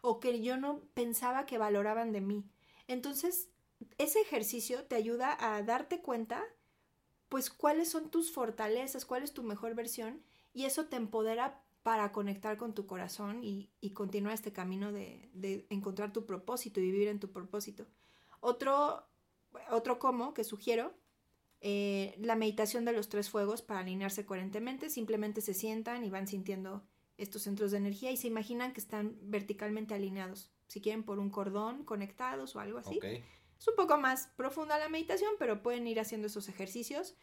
[0.03, 2.45] o que yo no pensaba que valoraban de mí.
[2.87, 3.49] Entonces,
[3.99, 6.43] ese ejercicio te ayuda a darte cuenta,
[7.29, 10.23] pues, cuáles son tus fortalezas, cuál es tu mejor versión,
[10.53, 16.13] y eso te empodera para conectar con tu corazón y, continuar este camino de, encontrar
[16.13, 17.87] tu propósito y vivir en tu propósito.
[18.41, 19.07] Otro,
[19.71, 20.95] otro como que sugiero,
[21.61, 26.27] eh, la meditación de los tres fuegos para alinearse coherentemente, simplemente se sientan y van
[26.27, 26.83] sintiendo
[27.19, 31.31] estos centros de energía y se imaginan que están verticalmente alineados, si quieren por un
[31.31, 32.99] cordón conectados o algo así.
[33.65, 37.15] Es un poco más profunda la meditación, pero pueden ir haciendo esos ejercicios.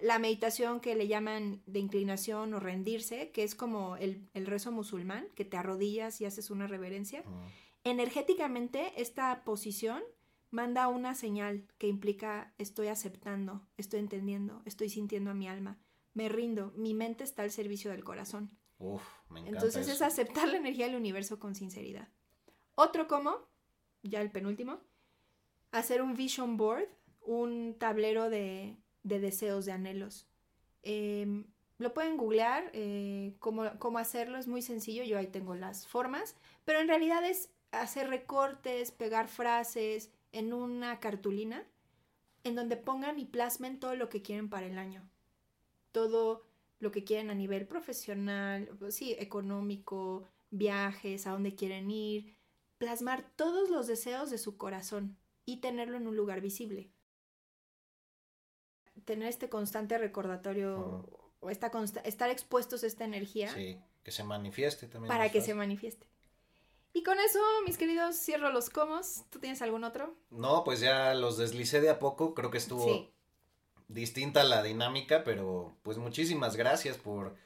[0.00, 4.72] La meditación que le llaman de inclinación o rendirse, que es como el, el rezo
[4.72, 7.20] musulmán, que te arrodillas y haces una reverencia.
[7.20, 7.38] Ujú.
[7.84, 10.02] Energéticamente, esta posición
[10.50, 15.78] manda una señal que implica estoy aceptando, estoy entendiendo, estoy sintiendo a mi alma,
[16.14, 18.58] me rindo, mi mente está al servicio del corazón.
[18.78, 22.08] Uf, me encanta Entonces es aceptar la energía del universo con sinceridad.
[22.74, 23.48] Otro como,
[24.02, 24.80] ya el penúltimo,
[25.78, 26.88] hacer un vision board,
[27.22, 30.26] un tablero de, de deseos, de anhelos.
[30.82, 31.44] Eh,
[31.78, 36.34] lo pueden googlear, eh, cómo, cómo hacerlo, es muy sencillo, yo ahí tengo las formas,
[36.64, 41.64] pero en realidad es hacer recortes, pegar frases en una cartulina,
[42.44, 45.02] en donde pongan y plasmen todo lo que quieren para el año.
[45.92, 46.46] Todo
[46.78, 52.34] lo que quieren a nivel profesional, sí, económico, viajes, a dónde quieren ir,
[52.78, 56.90] plasmar todos los deseos de su corazón y tenerlo en un lugar visible.
[59.04, 61.08] Tener este constante recordatorio,
[61.40, 65.08] o esta consta- estar expuestos a esta energía Sí, que se manifieste también.
[65.08, 66.06] para que se manifieste.
[66.92, 69.24] Y con eso, mis queridos, cierro los comos.
[69.30, 70.14] ¿Tú tienes algún otro?
[70.30, 73.12] No, pues ya los deslicé de a poco, creo que estuvo Sí.
[73.88, 77.36] distinta la dinámica, pero pues muchísimas gracias por,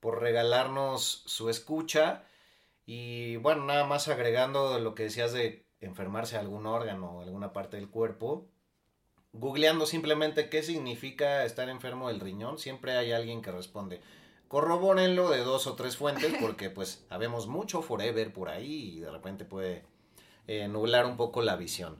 [0.00, 2.24] por regalarnos su escucha.
[2.84, 7.76] Y bueno, nada más agregando lo que decías de enfermarse algún órgano o alguna parte
[7.76, 8.46] del cuerpo.
[9.32, 14.00] Googleando simplemente qué significa estar enfermo del riñón, siempre hay alguien que responde.
[14.48, 19.10] Corrobórenlo de dos o tres fuentes porque pues habemos mucho forever por ahí y de
[19.10, 19.84] repente puede
[20.46, 21.96] eh, nublar un poco la visión.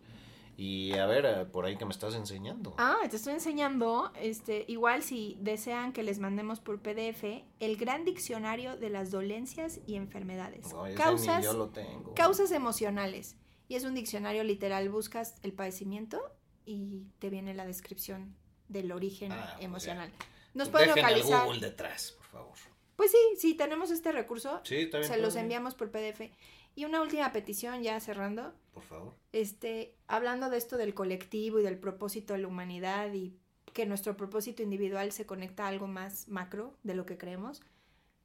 [0.58, 2.74] Y a ver, eh, por ahí que me estás enseñando.
[2.78, 8.06] Ah, te estoy enseñando, este, igual si desean que les mandemos por PDF, el gran
[8.06, 10.72] diccionario de las dolencias y enfermedades.
[10.72, 12.14] No, causas, yo lo tengo.
[12.14, 13.36] causas emocionales.
[13.68, 16.20] Y es un diccionario literal, buscas el padecimiento
[16.64, 18.36] y te viene la descripción
[18.68, 20.10] del origen Ah, emocional.
[20.54, 21.44] Nos pueden Dejen el localizar.
[21.46, 22.54] Google detrás, por favor.
[22.96, 24.60] Pues sí, sí, tenemos este recurso.
[24.64, 25.04] Sí, bien.
[25.04, 26.30] se los enviamos por PDF.
[26.74, 28.52] Y una última petición, ya cerrando.
[28.72, 29.14] Por favor.
[29.32, 33.36] Este, hablando de esto del colectivo y del propósito de la humanidad y
[33.72, 37.60] que nuestro propósito individual se conecta a algo más macro de lo que creemos,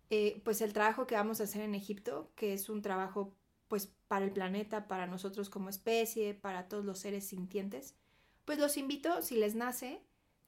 [0.09, 3.33] eh, pues el trabajo que vamos a hacer en Egipto, que es un trabajo
[3.71, 7.95] pues para el planeta, para nosotros como especie, para todos los seres sintientes,
[8.43, 10.01] pues los invito, si les nace,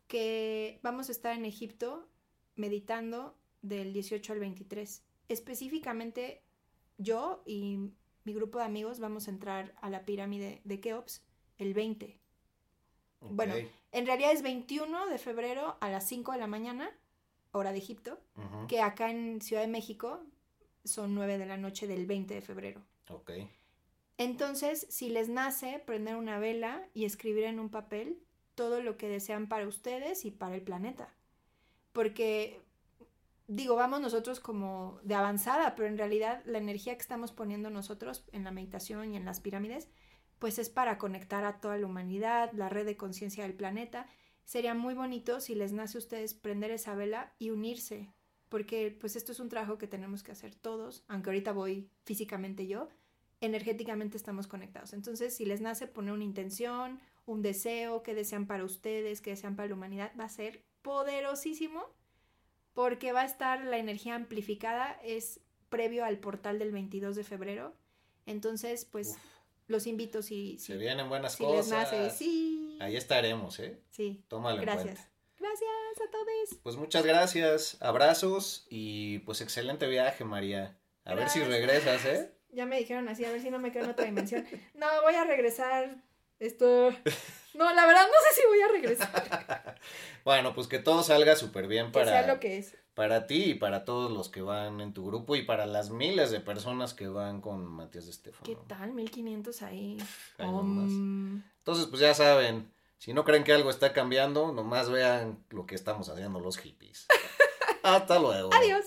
[0.08, 2.10] que vamos a estar en Egipto
[2.58, 5.06] meditando del 18 al 23.
[5.30, 6.44] Específicamente
[6.98, 7.92] yo y
[8.26, 11.24] mi grupo de amigos vamos a entrar a la pirámide de Keops
[11.60, 12.20] el 20.
[13.22, 13.54] Bueno,
[13.94, 16.92] en realidad es 21 de febrero a las 5 de la mañana,
[17.54, 18.20] hora de Egipto,
[18.68, 20.20] que acá en Ciudad de México
[20.84, 22.84] son 9 de la noche del 20 de febrero.
[23.10, 23.32] Ok.
[24.18, 28.20] Entonces, si les nace prender una vela y escribir en un papel
[28.56, 31.14] todo lo que desean para ustedes y para el planeta.
[31.92, 32.62] Porque,
[33.48, 38.26] digo, vamos nosotros como de avanzada, pero en realidad la energía que estamos poniendo nosotros
[38.32, 39.90] en la meditación y en las pirámides,
[40.40, 44.08] pues es para conectar a toda la humanidad, la red de conciencia del planeta.
[44.44, 48.14] Sería muy bonito si les nace a ustedes prender esa vela y unirse,
[48.54, 52.68] porque pues esto es un trabajo que tenemos que hacer todos, aunque ahorita voy físicamente
[52.68, 52.88] yo,
[53.42, 54.94] energéticamente estamos conectados.
[54.94, 59.56] Entonces, si les nace poner una intención, un deseo, que desean para ustedes, que desean
[59.56, 61.84] para la humanidad, va a ser poderosísimo
[62.76, 65.40] porque va a estar la energía amplificada, es
[65.70, 67.74] previo al portal del 22 de febrero.
[68.28, 69.18] Entonces, pues Uf.
[69.66, 71.92] los invito si, si, Se vienen buenas si cosas.
[71.92, 72.10] les nace.
[72.12, 72.78] Sí.
[72.80, 73.82] Ahí estaremos, ¿eh?
[73.90, 74.24] Sí.
[74.28, 74.86] Tómalo en Gracias.
[75.00, 75.13] cuenta.
[75.44, 76.60] Gracias a todos.
[76.64, 80.78] Pues muchas gracias, abrazos y pues excelente viaje, María.
[81.04, 82.34] A ver si regresas, ¿eh?
[82.50, 84.46] Ya me dijeron así, a ver si no me quedo en otra dimensión.
[84.74, 85.98] No, voy a regresar.
[86.40, 86.92] Esto.
[87.56, 89.80] No, la verdad no sé si voy a regresar.
[90.24, 92.78] Bueno, pues que todo salga súper bien Que sea para, lo que es.
[92.94, 96.32] para ti y para todos los que van en tu grupo y para las miles
[96.32, 98.44] de personas que van con Matías de Estefano.
[98.46, 98.94] ¿Qué tal?
[98.94, 99.98] 1500 ahí.
[100.38, 100.48] Ahí.
[100.48, 102.73] Um, Entonces, pues ya saben,
[103.04, 107.06] si no creen que algo está cambiando, nomás vean lo que estamos haciendo los hippies.
[107.84, 108.50] Hasta luego.
[108.54, 108.86] Adiós.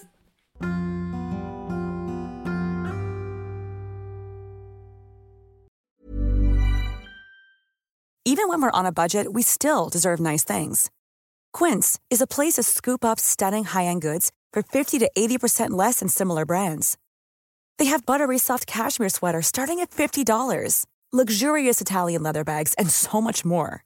[8.25, 10.91] Even when we're on a budget, we still deserve nice things.
[11.53, 16.01] Quince is a place to scoop up stunning high-end goods for 50 to 80% less
[16.01, 16.97] than similar brands.
[17.79, 23.21] They have buttery soft cashmere sweaters starting at $50, luxurious Italian leather bags, and so
[23.21, 23.86] much more.